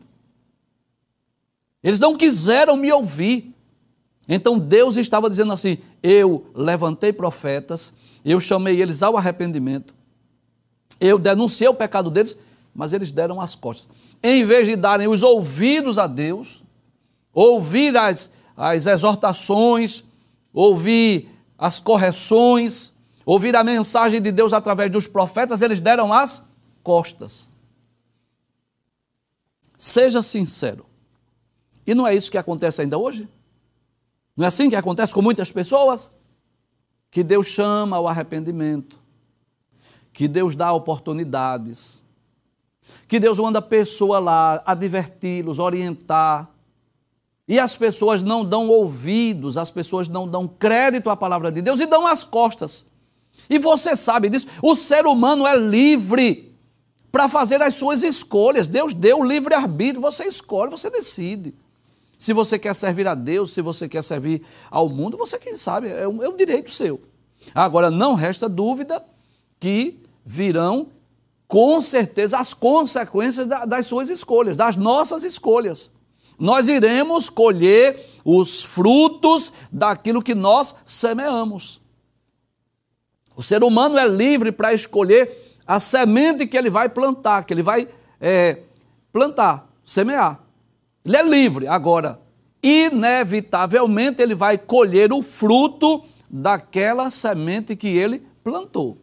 Eles 1.84 2.00
não 2.00 2.16
quiseram 2.16 2.76
me 2.76 2.92
ouvir. 2.92 3.56
Então 4.28 4.60
Deus 4.60 4.98
estava 4.98 5.30
dizendo 5.30 5.54
assim: 5.54 5.78
eu 6.04 6.46
levantei 6.54 7.12
profetas, 7.12 7.94
eu 8.24 8.40
chamei 8.40 8.82
eles 8.82 9.02
ao 9.02 9.18
arrependimento, 9.18 9.94
eu 11.00 11.18
denunciei 11.18 11.68
o 11.68 11.74
pecado 11.74 12.10
deles, 12.10 12.38
mas 12.74 12.94
eles 12.94 13.12
deram 13.12 13.42
as 13.42 13.56
costas. 13.56 13.88
Em 14.22 14.44
vez 14.44 14.68
de 14.68 14.76
darem 14.76 15.08
os 15.08 15.24
ouvidos 15.24 15.98
a 15.98 16.06
Deus, 16.06 16.62
ouvir 17.34 17.96
as, 17.96 18.32
as 18.56 18.86
exortações, 18.86 20.04
ouvir 20.54 21.30
as 21.58 21.80
correções, 21.80 22.94
ouvir 23.26 23.56
a 23.56 23.64
mensagem 23.64 24.22
de 24.22 24.32
Deus 24.32 24.54
através 24.54 24.92
dos 24.92 25.08
profetas, 25.08 25.62
eles 25.62 25.80
deram 25.80 26.14
as 26.14 26.44
costas. 26.84 27.48
Seja 29.78 30.22
sincero. 30.22 30.89
E 31.90 31.96
não 31.96 32.06
é 32.06 32.14
isso 32.14 32.30
que 32.30 32.38
acontece 32.38 32.82
ainda 32.82 33.00
hoje? 33.00 33.28
Não 34.38 34.46
é 34.46 34.48
assim 34.48 34.70
que 34.70 34.76
acontece 34.76 35.12
com 35.12 35.24
muitas 35.24 35.52
pessoas? 35.52 36.12
Que 37.10 37.24
Deus 37.24 37.48
chama 37.48 37.98
ao 37.98 38.08
arrependimento, 38.08 39.00
que 40.14 40.28
Deus 40.28 40.56
dá 40.56 40.72
oportunidades, 40.72 42.04
que 43.08 43.20
Deus 43.20 43.40
manda 43.40 43.58
a 43.58 43.64
pessoa 43.64 44.20
lá 44.20 44.62
adverti-los, 44.68 45.58
orientar, 45.58 46.52
e 47.48 47.60
as 47.60 47.76
pessoas 47.76 48.22
não 48.22 48.46
dão 48.46 48.70
ouvidos, 48.70 49.58
as 49.58 49.72
pessoas 49.72 50.08
não 50.08 50.28
dão 50.28 50.48
crédito 50.48 51.10
à 51.10 51.18
palavra 51.18 51.52
de 51.52 51.60
Deus 51.60 51.80
e 51.80 51.88
dão 51.88 52.06
as 52.06 52.24
costas. 52.24 52.86
E 53.50 53.58
você 53.58 53.96
sabe 53.96 54.30
disso, 54.30 54.48
o 54.62 54.76
ser 54.76 55.08
humano 55.08 55.48
é 55.48 55.58
livre 55.58 56.56
para 57.12 57.28
fazer 57.28 57.64
as 57.64 57.74
suas 57.74 58.04
escolhas. 58.04 58.68
Deus 58.68 58.94
deu 58.94 59.24
livre 59.24 59.56
arbítrio, 59.56 60.00
você 60.00 60.26
escolhe, 60.26 60.70
você 60.70 60.92
decide. 60.92 61.56
Se 62.20 62.34
você 62.34 62.60
quer 62.60 62.76
servir 62.76 63.08
a 63.08 63.16
Deus, 63.16 63.54
se 63.54 63.62
você 63.62 63.88
quer 63.88 64.04
servir 64.04 64.46
ao 64.70 64.90
mundo, 64.90 65.18
você 65.18 65.40
quem 65.40 65.56
sabe, 65.56 65.88
é 65.88 66.06
um, 66.06 66.22
é 66.22 66.28
um 66.28 66.36
direito 66.36 66.70
seu. 66.70 67.00
Agora, 67.56 67.90
não 67.90 68.14
resta 68.14 68.50
dúvida 68.50 69.02
que 69.58 70.04
virão, 70.26 70.88
com 71.48 71.80
certeza, 71.80 72.38
as 72.38 72.54
consequências 72.54 73.48
da, 73.48 73.64
das 73.64 73.86
suas 73.86 74.10
escolhas, 74.10 74.58
das 74.58 74.76
nossas 74.76 75.24
escolhas. 75.24 75.92
Nós 76.38 76.68
iremos 76.68 77.30
colher 77.30 77.98
os 78.26 78.64
frutos 78.64 79.54
daquilo 79.72 80.22
que 80.22 80.36
nós 80.36 80.76
semeamos. 80.86 81.82
O 83.34 83.42
ser 83.42 83.64
humano 83.64 83.98
é 83.98 84.06
livre 84.06 84.52
para 84.52 84.74
escolher 84.74 85.56
a 85.66 85.80
semente 85.80 86.46
que 86.46 86.58
ele 86.58 86.70
vai 86.70 86.90
plantar, 86.90 87.46
que 87.46 87.54
ele 87.54 87.64
vai 87.64 87.88
é, 88.20 88.60
plantar, 89.14 89.70
semear. 89.86 90.49
Ele 91.06 91.18
é 91.18 91.24
livre. 91.24 91.68
Agora, 91.68 92.20
inevitavelmente, 92.62 94.22
ele 94.22 94.36
vai 94.36 94.58
colher 94.58 95.12
o 95.14 95.22
fruto 95.22 96.04
daquela 96.30 97.10
semente 97.10 97.76
que 97.76 97.88
ele 97.88 98.28
plantou. 98.44 98.98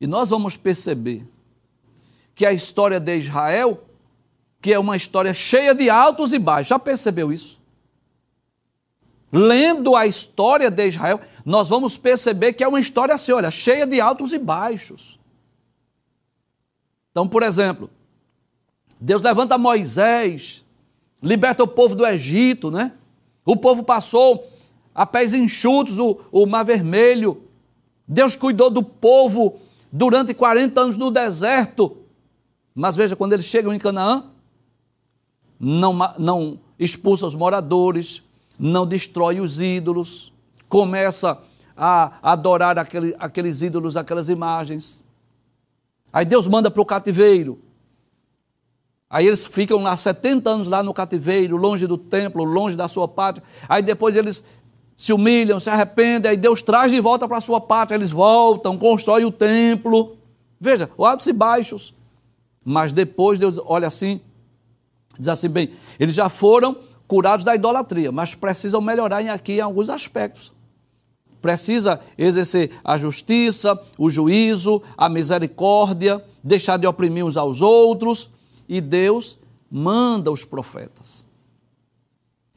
E 0.00 0.06
nós 0.06 0.30
vamos 0.30 0.56
perceber 0.56 1.26
que 2.34 2.46
a 2.46 2.52
história 2.52 2.98
de 2.98 3.16
Israel, 3.16 3.84
que 4.60 4.72
é 4.72 4.78
uma 4.78 4.96
história 4.96 5.34
cheia 5.34 5.74
de 5.74 5.90
altos 5.90 6.32
e 6.32 6.38
baixos, 6.38 6.68
já 6.68 6.78
percebeu 6.78 7.32
isso? 7.32 7.60
Lendo 9.30 9.96
a 9.96 10.06
história 10.06 10.70
de 10.70 10.86
Israel, 10.88 11.20
nós 11.44 11.68
vamos 11.68 11.96
perceber 11.96 12.52
que 12.52 12.62
é 12.62 12.68
uma 12.68 12.80
história 12.80 13.14
assim, 13.14 13.32
olha, 13.32 13.50
cheia 13.50 13.86
de 13.86 14.00
altos 14.00 14.32
e 14.32 14.38
baixos. 14.38 15.18
Então, 17.10 17.26
por 17.26 17.42
exemplo, 17.42 17.90
Deus 19.04 19.20
levanta 19.20 19.58
Moisés, 19.58 20.64
liberta 21.20 21.64
o 21.64 21.66
povo 21.66 21.96
do 21.96 22.06
Egito, 22.06 22.70
né? 22.70 22.92
O 23.44 23.56
povo 23.56 23.82
passou 23.82 24.48
a 24.94 25.04
pés 25.04 25.32
enxutos 25.32 25.98
o, 25.98 26.20
o 26.30 26.46
Mar 26.46 26.64
Vermelho. 26.64 27.42
Deus 28.06 28.36
cuidou 28.36 28.70
do 28.70 28.80
povo 28.80 29.56
durante 29.90 30.32
40 30.32 30.80
anos 30.80 30.96
no 30.96 31.10
deserto. 31.10 31.96
Mas 32.72 32.94
veja, 32.94 33.16
quando 33.16 33.32
eles 33.32 33.46
chegam 33.46 33.74
em 33.74 33.78
Canaã, 33.78 34.30
não, 35.58 35.98
não 36.16 36.60
expulsa 36.78 37.26
os 37.26 37.34
moradores, 37.34 38.22
não 38.56 38.86
destrói 38.86 39.40
os 39.40 39.60
ídolos, 39.60 40.32
começa 40.68 41.42
a 41.76 42.18
adorar 42.22 42.78
aquele, 42.78 43.16
aqueles 43.18 43.62
ídolos, 43.62 43.96
aquelas 43.96 44.28
imagens. 44.28 45.02
Aí 46.12 46.24
Deus 46.24 46.46
manda 46.46 46.70
para 46.70 46.82
o 46.82 46.86
cativeiro. 46.86 47.58
Aí 49.12 49.26
eles 49.26 49.44
ficam 49.44 49.82
lá 49.82 49.94
70 49.94 50.48
anos 50.48 50.68
lá 50.68 50.82
no 50.82 50.94
cativeiro, 50.94 51.54
longe 51.58 51.86
do 51.86 51.98
templo, 51.98 52.42
longe 52.44 52.74
da 52.74 52.88
sua 52.88 53.06
pátria. 53.06 53.44
Aí 53.68 53.82
depois 53.82 54.16
eles 54.16 54.42
se 54.96 55.12
humilham, 55.12 55.60
se 55.60 55.68
arrependem, 55.68 56.30
aí 56.30 56.36
Deus 56.36 56.62
traz 56.62 56.90
de 56.90 56.98
volta 56.98 57.28
para 57.28 57.36
a 57.36 57.40
sua 57.42 57.60
pátria, 57.60 57.94
eles 57.94 58.10
voltam, 58.10 58.78
constroem 58.78 59.26
o 59.26 59.30
templo. 59.30 60.16
Veja, 60.58 60.88
altos 60.96 61.26
e 61.26 61.32
baixos. 61.34 61.92
Mas 62.64 62.90
depois 62.90 63.38
Deus 63.38 63.60
olha 63.66 63.86
assim, 63.86 64.18
diz 65.18 65.28
assim, 65.28 65.50
bem, 65.50 65.68
eles 66.00 66.14
já 66.14 66.30
foram 66.30 66.74
curados 67.06 67.44
da 67.44 67.54
idolatria, 67.54 68.10
mas 68.10 68.34
precisam 68.34 68.80
melhorar 68.80 69.18
aqui 69.30 69.58
em 69.58 69.60
alguns 69.60 69.90
aspectos. 69.90 70.54
Precisa 71.42 72.00
exercer 72.16 72.70
a 72.82 72.96
justiça, 72.96 73.78
o 73.98 74.08
juízo, 74.08 74.80
a 74.96 75.10
misericórdia, 75.10 76.24
deixar 76.42 76.78
de 76.78 76.86
oprimir 76.86 77.26
uns 77.26 77.36
aos 77.36 77.60
outros 77.60 78.30
e 78.72 78.80
Deus 78.80 79.38
manda 79.70 80.32
os 80.32 80.46
profetas. 80.46 81.26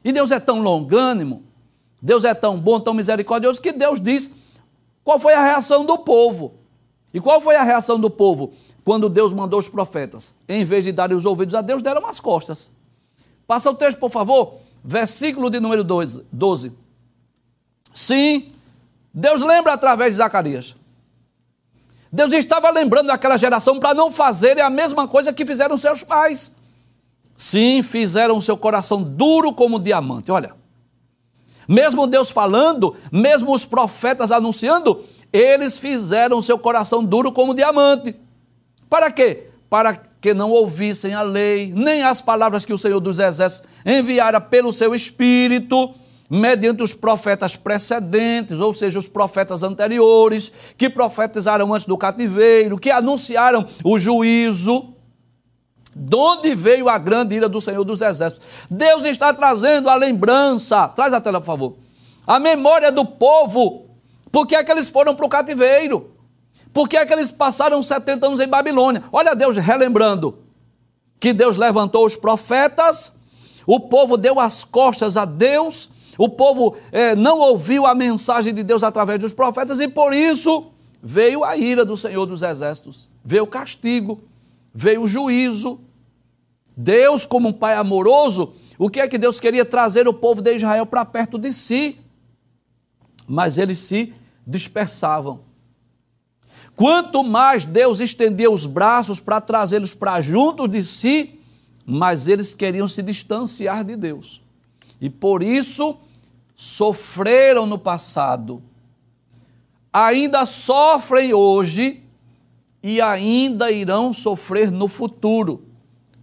E 0.02 0.10
Deus 0.10 0.30
é 0.30 0.40
tão 0.40 0.62
longânimo, 0.62 1.42
Deus 2.00 2.24
é 2.24 2.32
tão 2.32 2.58
bom, 2.58 2.80
tão 2.80 2.94
misericordioso, 2.94 3.60
que 3.60 3.70
Deus 3.70 4.00
diz 4.00 4.32
qual 5.04 5.18
foi 5.18 5.34
a 5.34 5.44
reação 5.44 5.84
do 5.84 5.98
povo. 5.98 6.54
E 7.12 7.20
qual 7.20 7.38
foi 7.38 7.54
a 7.54 7.62
reação 7.62 8.00
do 8.00 8.08
povo 8.08 8.54
quando 8.82 9.10
Deus 9.10 9.30
mandou 9.34 9.58
os 9.58 9.68
profetas? 9.68 10.34
Em 10.48 10.64
vez 10.64 10.84
de 10.84 10.92
darem 10.92 11.14
os 11.14 11.26
ouvidos 11.26 11.54
a 11.54 11.60
Deus, 11.60 11.82
deram 11.82 12.06
as 12.06 12.18
costas. 12.18 12.72
Passa 13.46 13.70
o 13.70 13.74
texto, 13.74 13.98
por 13.98 14.10
favor. 14.10 14.54
Versículo 14.82 15.50
de 15.50 15.60
número 15.60 15.84
12. 15.84 16.72
Sim, 17.92 18.52
Deus 19.12 19.42
lembra 19.42 19.74
através 19.74 20.14
de 20.14 20.16
Zacarias. 20.16 20.76
Deus 22.12 22.32
estava 22.32 22.70
lembrando 22.70 23.08
daquela 23.08 23.36
geração 23.36 23.78
para 23.78 23.94
não 23.94 24.10
fazerem 24.10 24.62
a 24.62 24.70
mesma 24.70 25.08
coisa 25.08 25.32
que 25.32 25.44
fizeram 25.44 25.76
seus 25.76 26.02
pais. 26.02 26.54
Sim, 27.36 27.82
fizeram 27.82 28.40
seu 28.40 28.56
coração 28.56 29.02
duro 29.02 29.52
como 29.52 29.78
diamante. 29.78 30.30
Olha, 30.30 30.54
mesmo 31.68 32.06
Deus 32.06 32.30
falando, 32.30 32.94
mesmo 33.10 33.52
os 33.52 33.64
profetas 33.64 34.30
anunciando, 34.30 35.02
eles 35.32 35.76
fizeram 35.76 36.40
seu 36.40 36.58
coração 36.58 37.04
duro 37.04 37.32
como 37.32 37.54
diamante. 37.54 38.16
Para 38.88 39.10
quê? 39.10 39.48
Para 39.68 40.00
que 40.20 40.32
não 40.32 40.50
ouvissem 40.50 41.12
a 41.14 41.22
lei, 41.22 41.72
nem 41.74 42.02
as 42.02 42.22
palavras 42.22 42.64
que 42.64 42.72
o 42.72 42.78
Senhor 42.78 43.00
dos 43.00 43.18
Exércitos 43.18 43.68
enviara 43.84 44.40
pelo 44.40 44.72
seu 44.72 44.94
Espírito, 44.94 45.92
mediante 46.28 46.82
os 46.82 46.92
profetas 46.94 47.56
precedentes, 47.56 48.58
ou 48.58 48.72
seja, 48.74 48.98
os 48.98 49.08
profetas 49.08 49.62
anteriores, 49.62 50.52
que 50.76 50.90
profetizaram 50.90 51.72
antes 51.72 51.86
do 51.86 51.96
cativeiro, 51.96 52.78
que 52.78 52.90
anunciaram 52.90 53.66
o 53.84 53.98
juízo. 53.98 54.94
De 55.94 56.16
onde 56.16 56.54
veio 56.54 56.88
a 56.88 56.98
grande 56.98 57.36
ira 57.36 57.48
do 57.48 57.60
Senhor 57.60 57.84
dos 57.84 58.02
Exércitos? 58.02 58.46
Deus 58.70 59.04
está 59.04 59.32
trazendo 59.32 59.88
a 59.88 59.94
lembrança, 59.94 60.88
traz 60.88 61.12
a 61.12 61.20
tela, 61.20 61.40
por 61.40 61.46
favor, 61.46 61.76
a 62.26 62.38
memória 62.38 62.92
do 62.92 63.04
povo. 63.04 63.86
Por 64.30 64.46
que 64.46 64.56
é 64.56 64.62
que 64.62 64.70
eles 64.70 64.88
foram 64.88 65.14
para 65.14 65.24
o 65.24 65.28
cativeiro? 65.28 66.10
Por 66.72 66.88
que 66.88 66.98
é 66.98 67.06
que 67.06 67.12
eles 67.14 67.30
passaram 67.30 67.82
70 67.82 68.26
anos 68.26 68.40
em 68.40 68.46
Babilônia? 68.46 69.02
Olha 69.10 69.34
Deus 69.34 69.56
relembrando 69.56 70.40
que 71.18 71.32
Deus 71.32 71.56
levantou 71.56 72.04
os 72.04 72.16
profetas, 72.16 73.14
o 73.66 73.80
povo 73.80 74.18
deu 74.18 74.38
as 74.38 74.62
costas 74.62 75.16
a 75.16 75.24
Deus, 75.24 75.88
o 76.18 76.28
povo 76.28 76.76
é, 76.90 77.14
não 77.14 77.38
ouviu 77.38 77.86
a 77.86 77.94
mensagem 77.94 78.54
de 78.54 78.62
Deus 78.62 78.82
através 78.82 79.18
dos 79.18 79.32
profetas 79.32 79.80
e 79.80 79.88
por 79.88 80.12
isso 80.12 80.72
veio 81.02 81.44
a 81.44 81.56
ira 81.56 81.84
do 81.84 81.96
Senhor 81.96 82.26
dos 82.26 82.42
Exércitos, 82.42 83.08
veio 83.24 83.44
o 83.44 83.46
castigo, 83.46 84.22
veio 84.72 85.02
o 85.02 85.08
juízo. 85.08 85.80
Deus, 86.76 87.24
como 87.24 87.48
um 87.48 87.52
pai 87.52 87.74
amoroso, 87.74 88.52
o 88.78 88.90
que 88.90 89.00
é 89.00 89.08
que 89.08 89.16
Deus 89.16 89.40
queria 89.40 89.64
trazer 89.64 90.06
o 90.06 90.12
povo 90.12 90.42
de 90.42 90.54
Israel 90.54 90.84
para 90.84 91.04
perto 91.04 91.38
de 91.38 91.52
si? 91.52 91.98
Mas 93.26 93.56
eles 93.56 93.78
se 93.78 94.12
dispersavam. 94.46 95.40
Quanto 96.74 97.24
mais 97.24 97.64
Deus 97.64 98.00
estendia 98.00 98.50
os 98.50 98.66
braços 98.66 99.18
para 99.18 99.40
trazê-los 99.40 99.94
para 99.94 100.20
junto 100.20 100.68
de 100.68 100.82
si, 100.84 101.40
mais 101.86 102.28
eles 102.28 102.54
queriam 102.54 102.86
se 102.86 103.02
distanciar 103.02 103.82
de 103.82 103.96
Deus. 103.96 104.42
E 105.00 105.08
por 105.08 105.42
isso 105.42 105.96
sofreram 106.56 107.66
no 107.66 107.78
passado, 107.78 108.62
ainda 109.92 110.46
sofrem 110.46 111.34
hoje 111.34 112.02
e 112.82 113.00
ainda 113.00 113.70
irão 113.70 114.12
sofrer 114.12 114.70
no 114.72 114.88
futuro, 114.88 115.64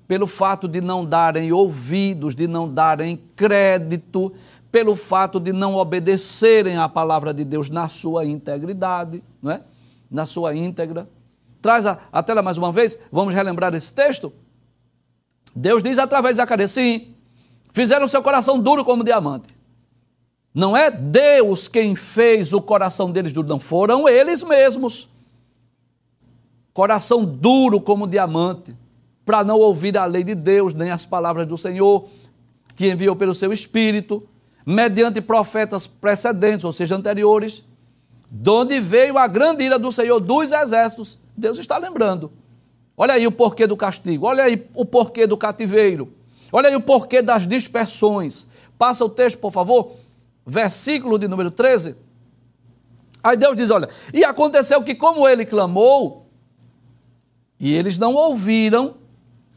pelo 0.08 0.26
fato 0.26 0.68
de 0.68 0.82
não 0.82 1.06
darem 1.06 1.52
ouvidos, 1.52 2.36
de 2.36 2.48
não 2.48 2.68
darem 2.68 3.22
crédito, 3.36 4.34
pelo 4.72 4.96
fato 4.96 5.40
de 5.40 5.54
não 5.54 5.76
obedecerem 5.76 6.78
à 6.78 6.90
palavra 6.90 7.32
de 7.32 7.46
Deus 7.46 7.70
na 7.70 7.88
sua 7.88 8.26
integridade, 8.26 9.24
não 9.42 9.52
é? 9.52 9.62
na 10.10 10.26
sua 10.26 10.56
íntegra. 10.56 11.08
Traz 11.62 11.86
a, 11.86 12.00
a 12.12 12.24
tela 12.24 12.42
mais 12.42 12.58
uma 12.58 12.72
vez, 12.72 12.98
vamos 13.12 13.34
relembrar 13.34 13.74
esse 13.76 13.94
texto. 13.94 14.34
Deus 15.56 15.84
diz 15.84 16.00
através 16.00 16.36
de 16.36 16.38
Zacarias, 16.38 16.72
sim, 16.72 17.14
fizeram 17.72 18.08
seu 18.08 18.24
coração 18.24 18.60
duro 18.60 18.84
como 18.84 19.04
diamante. 19.04 19.53
Não 20.54 20.78
é 20.78 20.92
Deus 20.92 21.68
quem 21.68 21.96
fez 21.96 22.54
o 22.54 22.62
coração 22.62 23.10
deles 23.12 23.34
duro, 23.34 23.48
não, 23.48 23.60
foram 23.60 24.08
eles 24.08 24.44
mesmos. 24.44 25.10
Coração 26.72 27.26
duro 27.26 27.82
como 27.82 28.08
diamante, 28.08 28.76
para 29.26 29.44
não 29.44 29.58
ouvir 29.60 29.98
a 29.98 30.06
lei 30.06 30.24
de 30.24 30.36
Deus, 30.36 30.74
nem 30.74 30.92
as 30.92 31.06
palavras 31.06 31.48
do 31.48 31.58
Senhor, 31.58 32.08
que 32.76 32.92
enviou 32.92 33.16
pelo 33.16 33.34
seu 33.34 33.52
Espírito, 33.52 34.28
mediante 34.66 35.22
profetas 35.22 35.88
precedentes, 35.88 36.64
ou 36.64 36.72
seja, 36.72 36.96
anteriores, 36.96 37.64
de 38.32 38.50
onde 38.50 38.80
veio 38.80 39.18
a 39.18 39.28
grande 39.28 39.64
ira 39.64 39.78
do 39.78 39.92
Senhor 39.92 40.20
dos 40.20 40.52
exércitos. 40.52 41.20
Deus 41.38 41.58
está 41.58 41.78
lembrando. 41.78 42.32
Olha 42.96 43.16
aí 43.16 43.26
o 43.26 43.32
porquê 43.32 43.66
do 43.66 43.76
castigo, 43.76 44.28
olha 44.28 44.44
aí 44.44 44.68
o 44.76 44.86
porquê 44.86 45.26
do 45.26 45.36
cativeiro, 45.36 46.14
olha 46.52 46.70
aí 46.70 46.76
o 46.76 46.82
porquê 46.82 47.22
das 47.24 47.48
dispersões. 47.48 48.48
Passa 48.78 49.04
o 49.04 49.10
texto, 49.10 49.40
por 49.40 49.52
favor, 49.52 49.94
versículo 50.46 51.18
de 51.18 51.28
número 51.28 51.52
13. 51.52 51.96
Aí 53.24 53.38
Deus 53.38 53.56
diz: 53.56 53.70
Olha, 53.70 53.90
e 54.14 54.24
aconteceu 54.26 54.84
que, 54.84 54.94
como 54.94 55.28
ele 55.28 55.46
clamou, 55.46 56.28
e 57.60 57.74
eles 57.74 57.98
não 57.98 58.14
ouviram, 58.14 58.96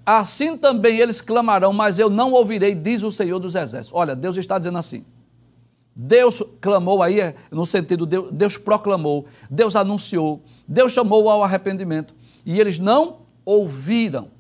assim 0.05 0.57
também 0.57 1.01
eles 1.01 1.21
clamarão, 1.21 1.73
mas 1.73 1.99
eu 1.99 2.09
não 2.09 2.33
ouvirei, 2.33 2.75
diz 2.75 3.03
o 3.03 3.11
Senhor 3.11 3.39
dos 3.41 3.55
Exércitos. 3.55 3.91
Olha, 3.93 4.15
Deus 4.15 4.37
está 4.37 4.59
dizendo 4.59 4.79
assim: 4.79 5.05
Deus 5.95 6.43
clamou 6.61 7.03
aí, 7.03 7.21
é, 7.21 7.35
no 7.51 7.67
sentido, 7.67 8.07
Deus, 8.07 8.31
Deus 8.31 8.57
proclamou, 8.57 9.27
Deus 9.51 9.75
anunciou, 9.75 10.43
Deus 10.69 10.93
chamou 10.93 11.29
ao 11.29 11.43
arrependimento. 11.43 12.15
E 12.45 12.61
eles 12.61 12.79
não 12.79 13.23
ouviram. 13.45 14.31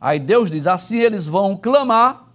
Aí 0.00 0.18
Deus 0.18 0.50
diz: 0.50 0.66
assim 0.66 0.98
eles 0.98 1.26
vão 1.26 1.56
clamar, 1.56 2.32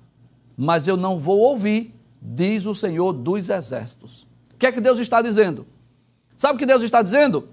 mas 0.55 0.87
eu 0.87 0.97
não 0.97 1.17
vou 1.17 1.39
ouvir, 1.39 1.95
diz 2.21 2.65
o 2.65 2.75
Senhor 2.75 3.11
dos 3.13 3.49
Exércitos. 3.49 4.27
O 4.53 4.57
que 4.57 4.67
é 4.67 4.71
que 4.71 4.79
Deus 4.79 4.99
está 4.99 5.21
dizendo? 5.21 5.65
Sabe 6.37 6.55
o 6.55 6.57
que 6.59 6.65
Deus 6.65 6.83
está 6.83 7.01
dizendo? 7.01 7.49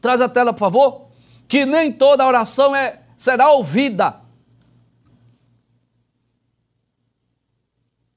Traz 0.00 0.20
a 0.20 0.28
tela, 0.28 0.52
por 0.52 0.60
favor. 0.60 1.08
Que 1.46 1.64
nem 1.64 1.92
toda 1.92 2.26
oração 2.26 2.74
é, 2.74 3.02
será 3.16 3.50
ouvida. 3.52 4.20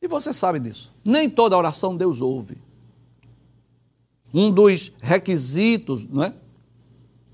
E 0.02 0.08
você 0.08 0.34
sabe 0.34 0.60
disso. 0.60 0.92
Nem 1.06 1.30
toda 1.30 1.58
oração 1.58 1.96
Deus 1.96 2.22
ouve. 2.22 2.58
Um 4.34 4.52
dos 4.52 4.92
requisitos, 5.00 6.08
não 6.08 6.24
é? 6.24 6.34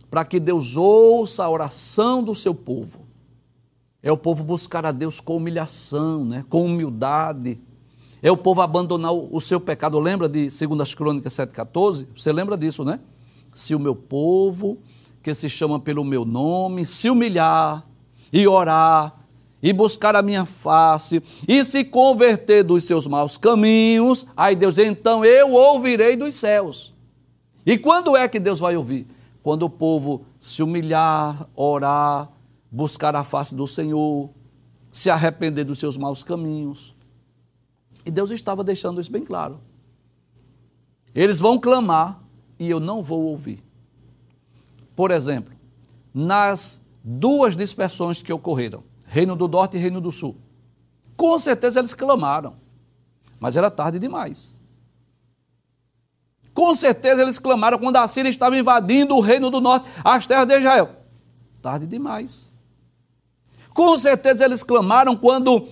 Para 0.10 0.26
que 0.26 0.39
Deus 0.39 0.76
ouça 0.76 1.43
a 1.43 1.50
oração 1.50 2.23
do 2.23 2.34
seu 2.34 2.56
povo, 2.56 3.06
é 4.02 4.12
o 4.12 4.17
povo 4.17 4.43
buscar 4.43 4.86
a 4.86 4.91
Deus 4.91 5.19
com 5.19 5.38
humilhação, 5.38 6.23
né? 6.23 6.45
com 6.50 6.65
humildade. 6.65 7.60
É 8.21 8.32
o 8.32 8.38
povo 8.38 8.62
abandonar 8.62 9.13
o 9.13 9.39
seu 9.39 9.60
pecado. 9.60 9.99
Lembra 9.99 10.27
de 10.27 10.49
2 10.49 10.95
Crônicas 10.95 11.34
7,14? 11.34 12.08
Você 12.15 12.32
lembra 12.32 12.58
disso, 12.58 12.84
né? 12.84 12.99
Se 13.53 13.75
o 13.75 13.80
meu 13.80 13.95
povo, 13.95 14.78
que 15.22 15.34
se 15.36 15.49
chama 15.49 15.80
pelo 15.80 16.03
meu 16.03 16.26
nome, 16.26 16.86
se 16.86 17.09
humilhar 17.09 17.86
e 18.32 18.47
orar 18.47 19.13
e 19.61 19.74
buscar 19.74 20.15
a 20.15 20.22
minha 20.22 20.45
face 20.45 21.22
e 21.47 21.63
se 21.63 21.84
converter 21.84 22.63
dos 22.63 22.84
seus 22.84 23.07
maus 23.07 23.38
caminhos, 23.38 24.28
aí 24.36 24.55
Deus 24.55 24.78
então 24.78 25.26
eu 25.26 25.53
ouvirei 25.53 26.15
dos 26.15 26.36
céus. 26.36 26.93
E 27.65 27.78
quando 27.78 28.15
é 28.15 28.28
que 28.28 28.39
Deus 28.39 28.59
vai 28.59 28.78
ouvir? 28.78 29.07
Quando 29.43 29.63
o 29.63 29.70
povo 29.70 30.26
se 30.39 30.63
humilhar, 30.63 31.47
orar, 31.55 32.30
buscar 32.72 33.15
a 33.15 33.24
face 33.24 33.55
do 33.55 33.68
Senhor, 33.68 34.30
se 34.91 35.09
arrepender 35.09 35.63
dos 35.63 35.80
seus 35.80 35.97
maus 35.97 36.24
caminhos. 36.24 36.95
E 38.08 38.12
Deus 38.12 38.32
estava 38.32 38.64
deixando 38.64 39.01
isso 39.01 39.12
bem 39.12 39.22
claro. 39.22 39.60
Eles 41.14 41.41
vão 41.41 41.60
clamar 41.60 42.24
e 42.58 42.70
eu 42.70 42.80
não 42.80 43.03
vou 43.03 43.24
ouvir. 43.24 43.62
Por 44.95 45.12
exemplo, 45.12 45.53
nas 46.14 46.82
duas 47.03 47.53
dispersões 47.53 48.22
que 48.22 48.32
ocorreram, 48.32 48.82
Reino 49.05 49.36
do 49.36 49.45
Norte 49.49 49.76
e 49.76 49.80
Reino 49.80 49.99
do 49.99 50.10
Sul. 50.10 50.38
Com 51.18 51.38
certeza 51.38 51.80
eles 51.82 51.93
clamaram, 51.93 52.55
mas 53.41 53.58
era 53.58 53.70
tarde 53.70 53.99
demais. 53.99 54.58
Com 56.53 56.74
certeza 56.74 57.22
eles 57.22 57.38
clamaram 57.38 57.78
quando 57.78 57.97
a 57.97 58.08
Síria 58.08 58.30
estava 58.30 58.58
invadindo 58.58 59.18
o 59.18 59.22
Reino 59.22 59.49
do 59.49 59.60
Norte, 59.60 59.89
as 60.01 60.26
terras 60.26 60.47
de 60.47 60.58
Israel. 60.58 60.95
Tarde 61.62 61.86
demais. 61.86 62.53
Com 63.74 63.97
certeza 63.97 64.45
eles 64.45 64.64
clamaram 64.64 65.14
quando 65.14 65.68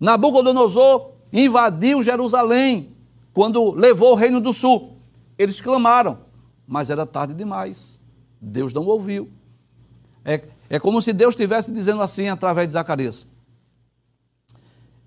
Nabucodonosor 0.00 1.11
invadiu 1.32 2.02
Jerusalém, 2.02 2.94
quando 3.32 3.72
levou 3.72 4.12
o 4.12 4.16
Reino 4.16 4.40
do 4.40 4.52
Sul. 4.52 4.98
Eles 5.38 5.60
clamaram, 5.60 6.18
mas 6.66 6.90
era 6.90 7.06
tarde 7.06 7.32
demais. 7.32 8.02
Deus 8.40 8.72
não 8.72 8.84
ouviu. 8.84 9.30
É, 10.24 10.42
é 10.68 10.78
como 10.78 11.00
se 11.00 11.12
Deus 11.12 11.34
estivesse 11.34 11.72
dizendo 11.72 12.02
assim 12.02 12.28
através 12.28 12.68
de 12.68 12.74
Zacarias. 12.74 13.26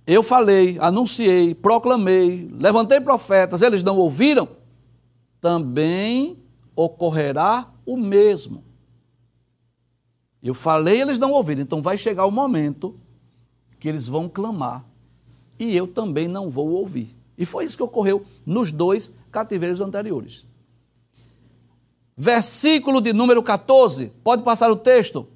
Eu 0.07 0.21
falei, 0.21 0.77
anunciei, 0.79 1.55
proclamei, 1.55 2.49
levantei 2.51 2.99
profetas, 3.01 3.61
eles 3.61 3.83
não 3.83 3.97
ouviram? 3.97 4.47
Também 5.41 6.37
ocorrerá 6.75 7.71
o 7.85 7.97
mesmo. 7.97 8.63
Eu 10.43 10.53
falei, 10.53 11.01
eles 11.01 11.17
não 11.17 11.31
ouviram, 11.31 11.61
então 11.61 11.81
vai 11.81 11.97
chegar 11.97 12.25
o 12.25 12.31
momento 12.31 12.99
que 13.79 13.89
eles 13.89 14.07
vão 14.07 14.29
clamar 14.29 14.85
e 15.59 15.75
eu 15.75 15.87
também 15.87 16.27
não 16.27 16.49
vou 16.49 16.71
ouvir. 16.71 17.15
E 17.37 17.45
foi 17.45 17.65
isso 17.65 17.77
que 17.77 17.83
ocorreu 17.83 18.25
nos 18.45 18.71
dois 18.71 19.13
cativeiros 19.31 19.81
anteriores. 19.81 20.45
Versículo 22.17 23.01
de 23.01 23.11
número 23.11 23.43
14, 23.43 24.11
pode 24.23 24.43
passar 24.43 24.71
o 24.71 24.75
texto? 24.75 25.27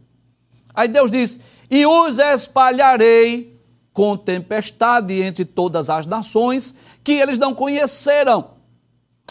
Aí 0.73 0.87
Deus 0.87 1.11
diz: 1.11 1.39
E 1.69 1.85
os 1.85 2.17
espalharei 2.19 3.59
com 3.91 4.15
tempestade 4.15 5.21
entre 5.21 5.43
todas 5.43 5.89
as 5.89 6.05
nações 6.05 6.75
que 7.03 7.11
eles 7.11 7.37
não 7.37 7.53
conheceram, 7.53 8.51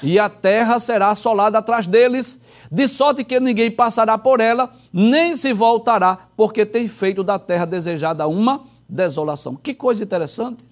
e 0.03 0.18
a 0.18 0.28
terra 0.28 0.78
será 0.78 1.09
assolada 1.09 1.59
atrás 1.59 1.86
deles, 1.86 2.41
de 2.70 2.86
sorte 2.86 3.24
que 3.24 3.41
ninguém 3.41 3.70
passará 3.70 4.18
por 4.18 4.41
ela, 4.41 4.70
nem 4.93 5.34
se 5.34 5.55
voltará, 5.55 6.28
porque 6.36 6.66
tem 6.66 6.86
feito 6.86 7.24
da 7.24 7.39
terra 7.39 7.64
desejada 7.64 8.28
uma 8.28 8.64
desolação. 8.89 9.57
Que 9.57 9.72
coisa 9.72 10.05
interessante. 10.05 10.64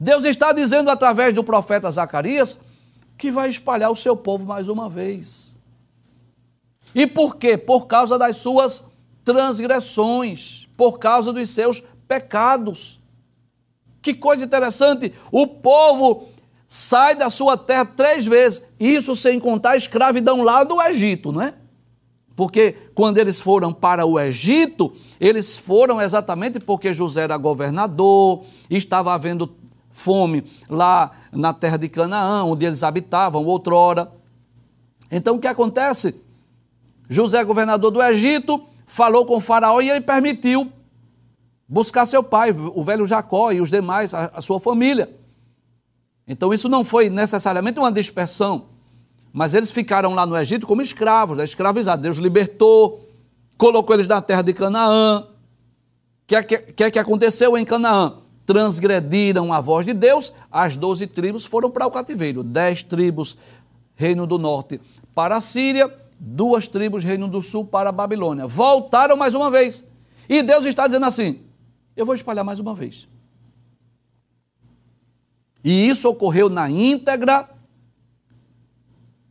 Deus 0.00 0.24
está 0.24 0.52
dizendo 0.52 0.90
através 0.90 1.34
do 1.34 1.44
profeta 1.44 1.90
Zacarias 1.90 2.58
que 3.18 3.30
vai 3.30 3.50
espalhar 3.50 3.90
o 3.90 3.96
seu 3.96 4.16
povo 4.16 4.46
mais 4.46 4.66
uma 4.70 4.88
vez. 4.88 5.60
E 6.94 7.06
por 7.06 7.36
quê? 7.36 7.58
Por 7.58 7.86
causa 7.86 8.18
das 8.18 8.38
suas 8.38 8.82
transgressões, 9.22 10.66
por 10.74 10.98
causa 10.98 11.34
dos 11.34 11.50
seus 11.50 11.82
pecados. 12.08 12.98
Que 14.00 14.14
coisa 14.14 14.46
interessante! 14.46 15.12
O 15.30 15.46
povo 15.46 16.28
sai 16.66 17.14
da 17.14 17.28
sua 17.28 17.58
terra 17.58 17.84
três 17.84 18.26
vezes, 18.26 18.64
isso 18.80 19.14
sem 19.14 19.38
contar 19.38 19.72
a 19.72 19.76
escravidão 19.76 20.42
lá 20.42 20.64
do 20.64 20.80
Egito, 20.80 21.30
não 21.30 21.42
é? 21.42 21.52
Porque 22.34 22.74
quando 22.94 23.18
eles 23.18 23.38
foram 23.38 23.70
para 23.70 24.06
o 24.06 24.18
Egito, 24.18 24.94
eles 25.20 25.58
foram 25.58 26.00
exatamente 26.00 26.58
porque 26.58 26.94
José 26.94 27.24
era 27.24 27.36
governador, 27.36 28.42
estava 28.70 29.12
havendo 29.12 29.59
fome 29.90 30.44
lá 30.68 31.10
na 31.32 31.52
terra 31.52 31.76
de 31.76 31.88
Canaã, 31.88 32.44
onde 32.44 32.64
eles 32.64 32.82
habitavam 32.82 33.44
outrora. 33.44 34.10
Então 35.10 35.36
o 35.36 35.38
que 35.40 35.48
acontece? 35.48 36.14
José, 37.08 37.42
governador 37.42 37.90
do 37.90 38.02
Egito, 38.02 38.62
falou 38.86 39.26
com 39.26 39.40
faraó 39.40 39.80
e 39.80 39.90
ele 39.90 40.00
permitiu 40.00 40.72
buscar 41.68 42.06
seu 42.06 42.22
pai, 42.22 42.50
o 42.50 42.82
velho 42.82 43.06
Jacó 43.06 43.52
e 43.52 43.60
os 43.60 43.70
demais, 43.70 44.12
a, 44.14 44.30
a 44.34 44.40
sua 44.40 44.58
família. 44.58 45.08
Então 46.26 46.54
isso 46.54 46.68
não 46.68 46.84
foi 46.84 47.10
necessariamente 47.10 47.78
uma 47.78 47.90
dispersão, 47.90 48.66
mas 49.32 49.54
eles 49.54 49.70
ficaram 49.70 50.14
lá 50.14 50.24
no 50.26 50.36
Egito 50.36 50.66
como 50.66 50.82
escravos, 50.82 51.36
né? 51.36 51.44
escravizados. 51.44 52.02
Deus 52.02 52.18
libertou, 52.18 53.08
colocou 53.58 53.94
eles 53.94 54.08
na 54.08 54.20
terra 54.20 54.42
de 54.42 54.52
Canaã. 54.52 55.20
O 55.20 55.26
que, 56.26 56.36
é 56.36 56.42
que, 56.42 56.58
que, 56.58 56.84
é 56.84 56.90
que 56.90 56.98
aconteceu 56.98 57.56
em 57.56 57.64
Canaã? 57.64 58.18
Transgrediram 58.50 59.52
a 59.52 59.60
voz 59.60 59.86
de 59.86 59.94
Deus, 59.94 60.34
as 60.50 60.76
doze 60.76 61.06
tribos 61.06 61.46
foram 61.46 61.70
para 61.70 61.86
o 61.86 61.90
cativeiro. 61.92 62.42
Dez 62.42 62.82
tribos, 62.82 63.38
reino 63.94 64.26
do 64.26 64.38
norte, 64.38 64.80
para 65.14 65.36
a 65.36 65.40
Síria, 65.40 65.88
duas 66.18 66.66
tribos, 66.66 67.04
reino 67.04 67.28
do 67.28 67.40
sul, 67.40 67.64
para 67.64 67.90
a 67.90 67.92
Babilônia. 67.92 68.48
Voltaram 68.48 69.16
mais 69.16 69.36
uma 69.36 69.52
vez. 69.52 69.86
E 70.28 70.42
Deus 70.42 70.66
está 70.66 70.88
dizendo 70.88 71.06
assim: 71.06 71.42
eu 71.94 72.04
vou 72.04 72.12
espalhar 72.12 72.44
mais 72.44 72.58
uma 72.58 72.74
vez. 72.74 73.06
E 75.62 75.88
isso 75.88 76.08
ocorreu 76.08 76.50
na 76.50 76.68
íntegra, 76.68 77.48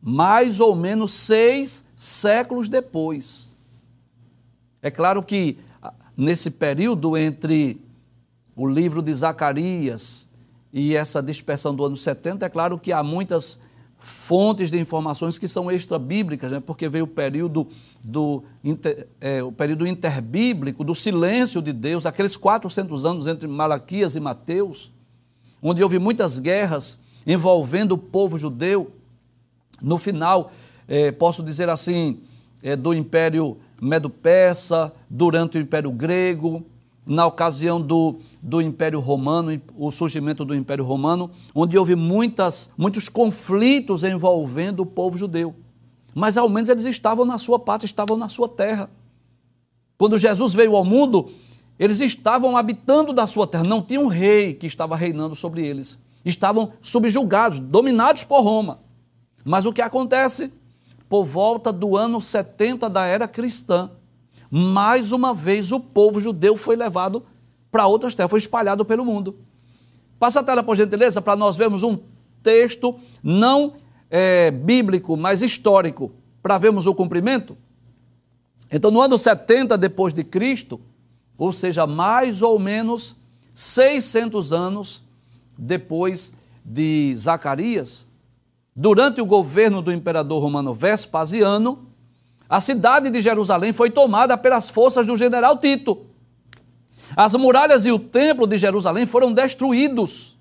mais 0.01 0.61
ou 0.61 0.77
menos 0.77 1.11
seis 1.11 1.85
séculos 1.97 2.69
depois. 2.69 3.53
É 4.81 4.89
claro 4.89 5.21
que 5.21 5.59
ah, 5.83 5.93
nesse 6.15 6.49
período 6.49 7.17
entre 7.17 7.81
o 8.59 8.67
livro 8.67 9.01
de 9.01 9.13
Zacarias 9.13 10.27
e 10.73 10.93
essa 10.93 11.23
dispersão 11.23 11.73
do 11.73 11.85
ano 11.85 11.95
70, 11.95 12.45
é 12.45 12.49
claro 12.49 12.77
que 12.77 12.91
há 12.91 13.01
muitas 13.01 13.57
fontes 13.97 14.69
de 14.69 14.77
informações 14.77 15.39
que 15.39 15.47
são 15.47 15.71
extra-bíblicas, 15.71 16.51
né? 16.51 16.59
porque 16.59 16.89
veio 16.89 17.05
o 17.05 17.07
período, 17.07 17.65
do, 18.03 18.43
inter, 18.61 19.07
é, 19.21 19.41
o 19.41 19.49
período 19.49 19.87
interbíblico, 19.87 20.83
do 20.83 20.93
silêncio 20.93 21.61
de 21.61 21.71
Deus, 21.71 22.05
aqueles 22.05 22.35
400 22.35 23.05
anos 23.05 23.27
entre 23.27 23.47
Malaquias 23.47 24.15
e 24.15 24.19
Mateus, 24.19 24.91
onde 25.61 25.81
houve 25.81 25.97
muitas 25.97 26.37
guerras 26.37 26.99
envolvendo 27.25 27.93
o 27.93 27.97
povo 27.97 28.37
judeu. 28.37 28.91
No 29.81 29.97
final, 29.97 30.51
é, 30.85 31.13
posso 31.13 31.41
dizer 31.41 31.69
assim, 31.69 32.19
é, 32.61 32.75
do 32.75 32.93
Império 32.93 33.57
Medo-Persa, 33.81 34.91
durante 35.09 35.57
o 35.57 35.61
Império 35.61 35.93
Grego, 35.93 36.65
na 37.09 37.25
ocasião 37.25 37.81
do, 37.81 38.19
do 38.39 38.61
Império 38.61 38.99
Romano, 38.99 39.59
o 39.75 39.89
surgimento 39.89 40.45
do 40.45 40.53
Império 40.53 40.85
Romano, 40.85 41.31
onde 41.55 41.75
houve 41.75 41.95
muitas, 41.95 42.69
muitos 42.77 43.09
conflitos 43.09 44.03
envolvendo 44.03 44.81
o 44.81 44.85
povo 44.85 45.17
judeu. 45.17 45.55
Mas 46.13 46.37
ao 46.37 46.47
menos 46.47 46.69
eles 46.69 46.85
estavam 46.85 47.25
na 47.25 47.39
sua 47.39 47.57
pátria, 47.57 47.87
estavam 47.87 48.15
na 48.15 48.29
sua 48.29 48.47
terra. 48.47 48.91
Quando 49.97 50.19
Jesus 50.19 50.53
veio 50.53 50.75
ao 50.75 50.85
mundo, 50.85 51.27
eles 51.79 51.99
estavam 51.99 52.55
habitando 52.55 53.11
da 53.11 53.25
sua 53.25 53.47
terra, 53.47 53.63
não 53.63 53.81
tinha 53.81 53.99
um 53.99 54.07
rei 54.07 54.53
que 54.53 54.67
estava 54.67 54.95
reinando 54.95 55.35
sobre 55.35 55.65
eles. 55.65 55.97
Estavam 56.23 56.73
subjugados, 56.79 57.59
dominados 57.59 58.23
por 58.23 58.41
Roma. 58.41 58.81
Mas 59.43 59.65
o 59.65 59.73
que 59.73 59.81
acontece? 59.81 60.53
Por 61.09 61.25
volta 61.25 61.73
do 61.73 61.97
ano 61.97 62.21
70 62.21 62.87
da 62.87 63.07
era 63.07 63.27
cristã, 63.27 63.89
mais 64.49 65.11
uma 65.11 65.33
vez 65.33 65.71
o 65.71 65.79
povo 65.79 66.19
judeu 66.19 66.57
foi 66.57 66.75
levado 66.75 67.23
para 67.71 67.85
outras 67.85 68.15
terras, 68.15 68.29
foi 68.29 68.39
espalhado 68.39 68.83
pelo 68.83 69.05
mundo. 69.05 69.37
Passa 70.17 70.39
a 70.39 70.43
tela, 70.43 70.63
por 70.63 70.75
gentileza, 70.75 71.21
para 71.21 71.35
nós 71.35 71.55
vermos 71.55 71.83
um 71.83 71.97
texto 72.41 72.95
não 73.23 73.73
é, 74.09 74.51
bíblico, 74.51 75.15
mas 75.15 75.41
histórico, 75.41 76.11
para 76.41 76.57
vermos 76.57 76.87
o 76.87 76.95
cumprimento. 76.95 77.57
Então, 78.71 78.91
no 78.91 79.01
ano 79.01 79.17
70 79.17 79.77
depois 79.77 80.13
de 80.13 80.23
Cristo, 80.23 80.79
ou 81.37 81.53
seja, 81.53 81.87
mais 81.87 82.41
ou 82.41 82.59
menos 82.59 83.15
600 83.53 84.51
anos 84.51 85.03
depois 85.57 86.33
de 86.63 87.15
Zacarias, 87.15 88.07
durante 88.75 89.21
o 89.21 89.25
governo 89.25 89.81
do 89.81 89.91
imperador 89.91 90.41
romano 90.41 90.73
Vespasiano, 90.73 91.88
a 92.49 92.59
cidade 92.59 93.11
de 93.11 93.21
Jerusalém 93.21 93.71
foi 93.71 93.91
tomada 93.91 94.35
pelas 94.35 94.69
forças 94.69 95.05
do 95.05 95.15
general 95.15 95.55
Tito. 95.57 96.07
As 97.15 97.35
muralhas 97.35 97.85
e 97.85 97.91
o 97.91 97.99
templo 97.99 98.47
de 98.47 98.57
Jerusalém 98.57 99.05
foram 99.05 99.31
destruídos. 99.31 100.35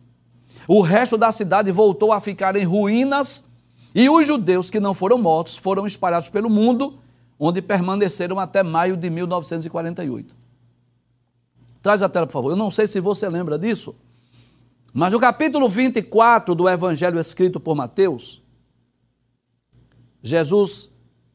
O 0.67 0.81
resto 0.81 1.19
da 1.19 1.31
cidade 1.31 1.71
voltou 1.71 2.11
a 2.11 2.21
ficar 2.21 2.57
em 2.57 2.65
ruínas 2.65 3.51
e 3.95 4.09
os 4.09 4.27
judeus 4.27 4.71
que 4.71 4.81
não 4.81 4.95
foram 4.95 5.19
mortos 5.19 5.57
foram 5.57 5.87
espalhados 5.87 6.31
pelo 6.31 6.49
mundo, 6.49 6.99
onde 7.39 7.61
permaneceram 7.61 8.39
até 8.39 8.63
maio 8.63 8.97
de 8.97 9.11
1948. 9.11 10.35
Traz 11.83 12.03
a 12.03 12.09
tela, 12.09 12.27
por 12.27 12.33
favor. 12.33 12.51
Eu 12.51 12.57
não 12.57 12.71
sei 12.71 12.87
se 12.87 13.01
você 13.01 13.29
lembra 13.29 13.59
disso, 13.59 13.95
mas 14.95 15.13
no 15.13 15.21
capítulo 15.21 15.69
24 15.69 16.55
do 16.55 16.69
evangelho 16.69 17.21
escrito 17.21 17.61
por 17.61 17.75
Mateus, 17.75 18.43
Jesus 20.23 20.91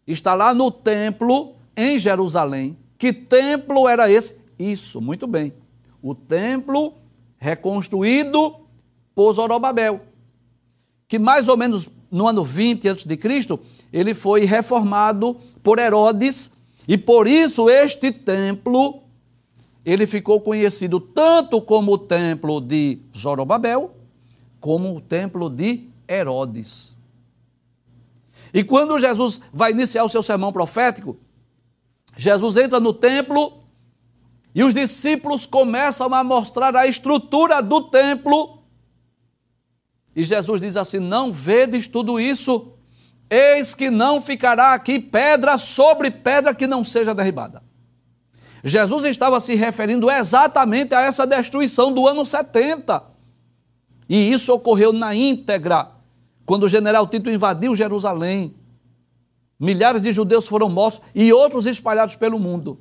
está 0.07 0.33
lá 0.33 0.53
no 0.53 0.71
templo 0.71 1.55
em 1.75 1.97
Jerusalém. 1.97 2.77
Que 2.97 3.11
templo 3.11 3.87
era 3.87 4.11
esse? 4.11 4.37
Isso, 4.57 5.01
muito 5.01 5.27
bem. 5.27 5.53
O 6.01 6.13
templo 6.13 6.93
reconstruído 7.37 8.55
por 9.13 9.33
Zorobabel, 9.33 10.01
que 11.07 11.19
mais 11.19 11.47
ou 11.47 11.57
menos 11.57 11.89
no 12.09 12.27
ano 12.27 12.43
20 12.43 12.89
a.C., 12.89 13.59
ele 13.91 14.13
foi 14.13 14.45
reformado 14.45 15.35
por 15.61 15.79
Herodes, 15.79 16.51
e 16.87 16.97
por 16.97 17.27
isso 17.27 17.69
este 17.69 18.11
templo 18.11 19.01
ele 19.85 20.07
ficou 20.07 20.39
conhecido 20.39 20.99
tanto 20.99 21.61
como 21.61 21.93
o 21.93 21.97
templo 21.97 22.61
de 22.61 22.99
Zorobabel, 23.15 23.91
como 24.59 24.95
o 24.95 25.01
templo 25.01 25.49
de 25.49 25.89
Herodes. 26.07 26.92
E 28.53 28.63
quando 28.63 28.99
Jesus 28.99 29.41
vai 29.51 29.71
iniciar 29.71 30.03
o 30.03 30.09
seu 30.09 30.21
sermão 30.21 30.53
profético, 30.53 31.17
Jesus 32.15 32.55
entra 32.55 32.79
no 32.79 32.93
templo 32.93 33.63
e 34.53 34.63
os 34.63 34.73
discípulos 34.73 35.47
começam 35.47 36.13
a 36.13 36.23
mostrar 36.23 36.75
a 36.75 36.85
estrutura 36.85 37.61
do 37.61 37.81
templo. 37.89 38.59
E 40.15 40.23
Jesus 40.23 40.61
diz 40.61 40.77
assim: 40.77 40.99
Não 40.99 41.31
vedes 41.31 41.87
tudo 41.87 42.19
isso? 42.19 42.73
Eis 43.27 43.73
que 43.73 43.89
não 43.89 44.21
ficará 44.21 44.73
aqui 44.75 44.99
pedra 44.99 45.57
sobre 45.57 46.11
pedra 46.11 46.53
que 46.53 46.67
não 46.67 46.83
seja 46.83 47.15
derribada. 47.15 47.63
Jesus 48.63 49.05
estava 49.05 49.39
se 49.39 49.55
referindo 49.55 50.11
exatamente 50.11 50.93
a 50.93 51.01
essa 51.01 51.25
destruição 51.25 51.91
do 51.91 52.07
ano 52.07 52.23
70. 52.23 53.03
E 54.07 54.31
isso 54.31 54.53
ocorreu 54.53 54.93
na 54.93 55.15
íntegra 55.15 55.92
quando 56.45 56.63
o 56.63 56.69
general 56.69 57.07
Tito 57.07 57.29
invadiu 57.29 57.75
Jerusalém, 57.75 58.53
milhares 59.59 60.01
de 60.01 60.11
judeus 60.11 60.47
foram 60.47 60.69
mortos 60.69 61.01
e 61.15 61.31
outros 61.31 61.65
espalhados 61.65 62.15
pelo 62.15 62.37
mundo. 62.37 62.79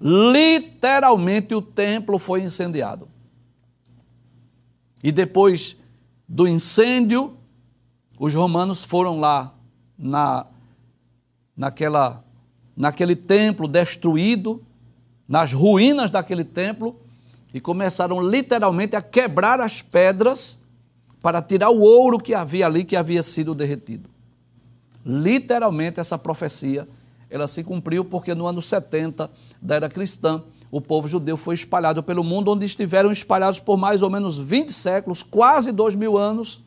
Literalmente 0.00 1.54
o 1.54 1.62
templo 1.62 2.18
foi 2.18 2.42
incendiado. 2.42 3.08
E 5.02 5.12
depois 5.12 5.76
do 6.28 6.48
incêndio, 6.48 7.36
os 8.18 8.34
romanos 8.34 8.82
foram 8.82 9.20
lá 9.20 9.54
na, 9.96 10.46
naquela, 11.56 12.24
naquele 12.76 13.14
templo 13.14 13.68
destruído, 13.68 14.62
nas 15.28 15.52
ruínas 15.52 16.10
daquele 16.10 16.44
templo, 16.44 17.00
e 17.54 17.60
começaram 17.60 18.20
literalmente 18.20 18.96
a 18.96 19.02
quebrar 19.02 19.60
as 19.60 19.80
pedras 19.80 20.60
para 21.26 21.42
tirar 21.42 21.70
o 21.70 21.80
ouro 21.80 22.18
que 22.18 22.34
havia 22.34 22.66
ali, 22.66 22.84
que 22.84 22.94
havia 22.94 23.20
sido 23.20 23.52
derretido. 23.52 24.08
Literalmente 25.04 25.98
essa 25.98 26.16
profecia, 26.16 26.88
ela 27.28 27.48
se 27.48 27.64
cumpriu 27.64 28.04
porque 28.04 28.32
no 28.32 28.46
ano 28.46 28.62
70 28.62 29.28
da 29.60 29.74
era 29.74 29.88
cristã, 29.88 30.44
o 30.70 30.80
povo 30.80 31.08
judeu 31.08 31.36
foi 31.36 31.56
espalhado 31.56 32.00
pelo 32.00 32.22
mundo, 32.22 32.52
onde 32.52 32.64
estiveram 32.64 33.10
espalhados 33.10 33.58
por 33.58 33.76
mais 33.76 34.02
ou 34.02 34.08
menos 34.08 34.38
20 34.38 34.72
séculos, 34.72 35.24
quase 35.24 35.72
dois 35.72 35.96
mil 35.96 36.16
anos, 36.16 36.62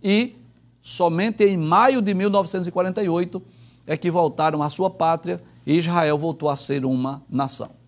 e 0.00 0.36
somente 0.80 1.42
em 1.42 1.56
maio 1.56 2.00
de 2.00 2.14
1948 2.14 3.42
é 3.84 3.96
que 3.96 4.12
voltaram 4.12 4.62
à 4.62 4.68
sua 4.68 4.90
pátria 4.90 5.42
e 5.66 5.76
Israel 5.76 6.16
voltou 6.16 6.48
a 6.48 6.54
ser 6.54 6.84
uma 6.84 7.20
nação. 7.28 7.83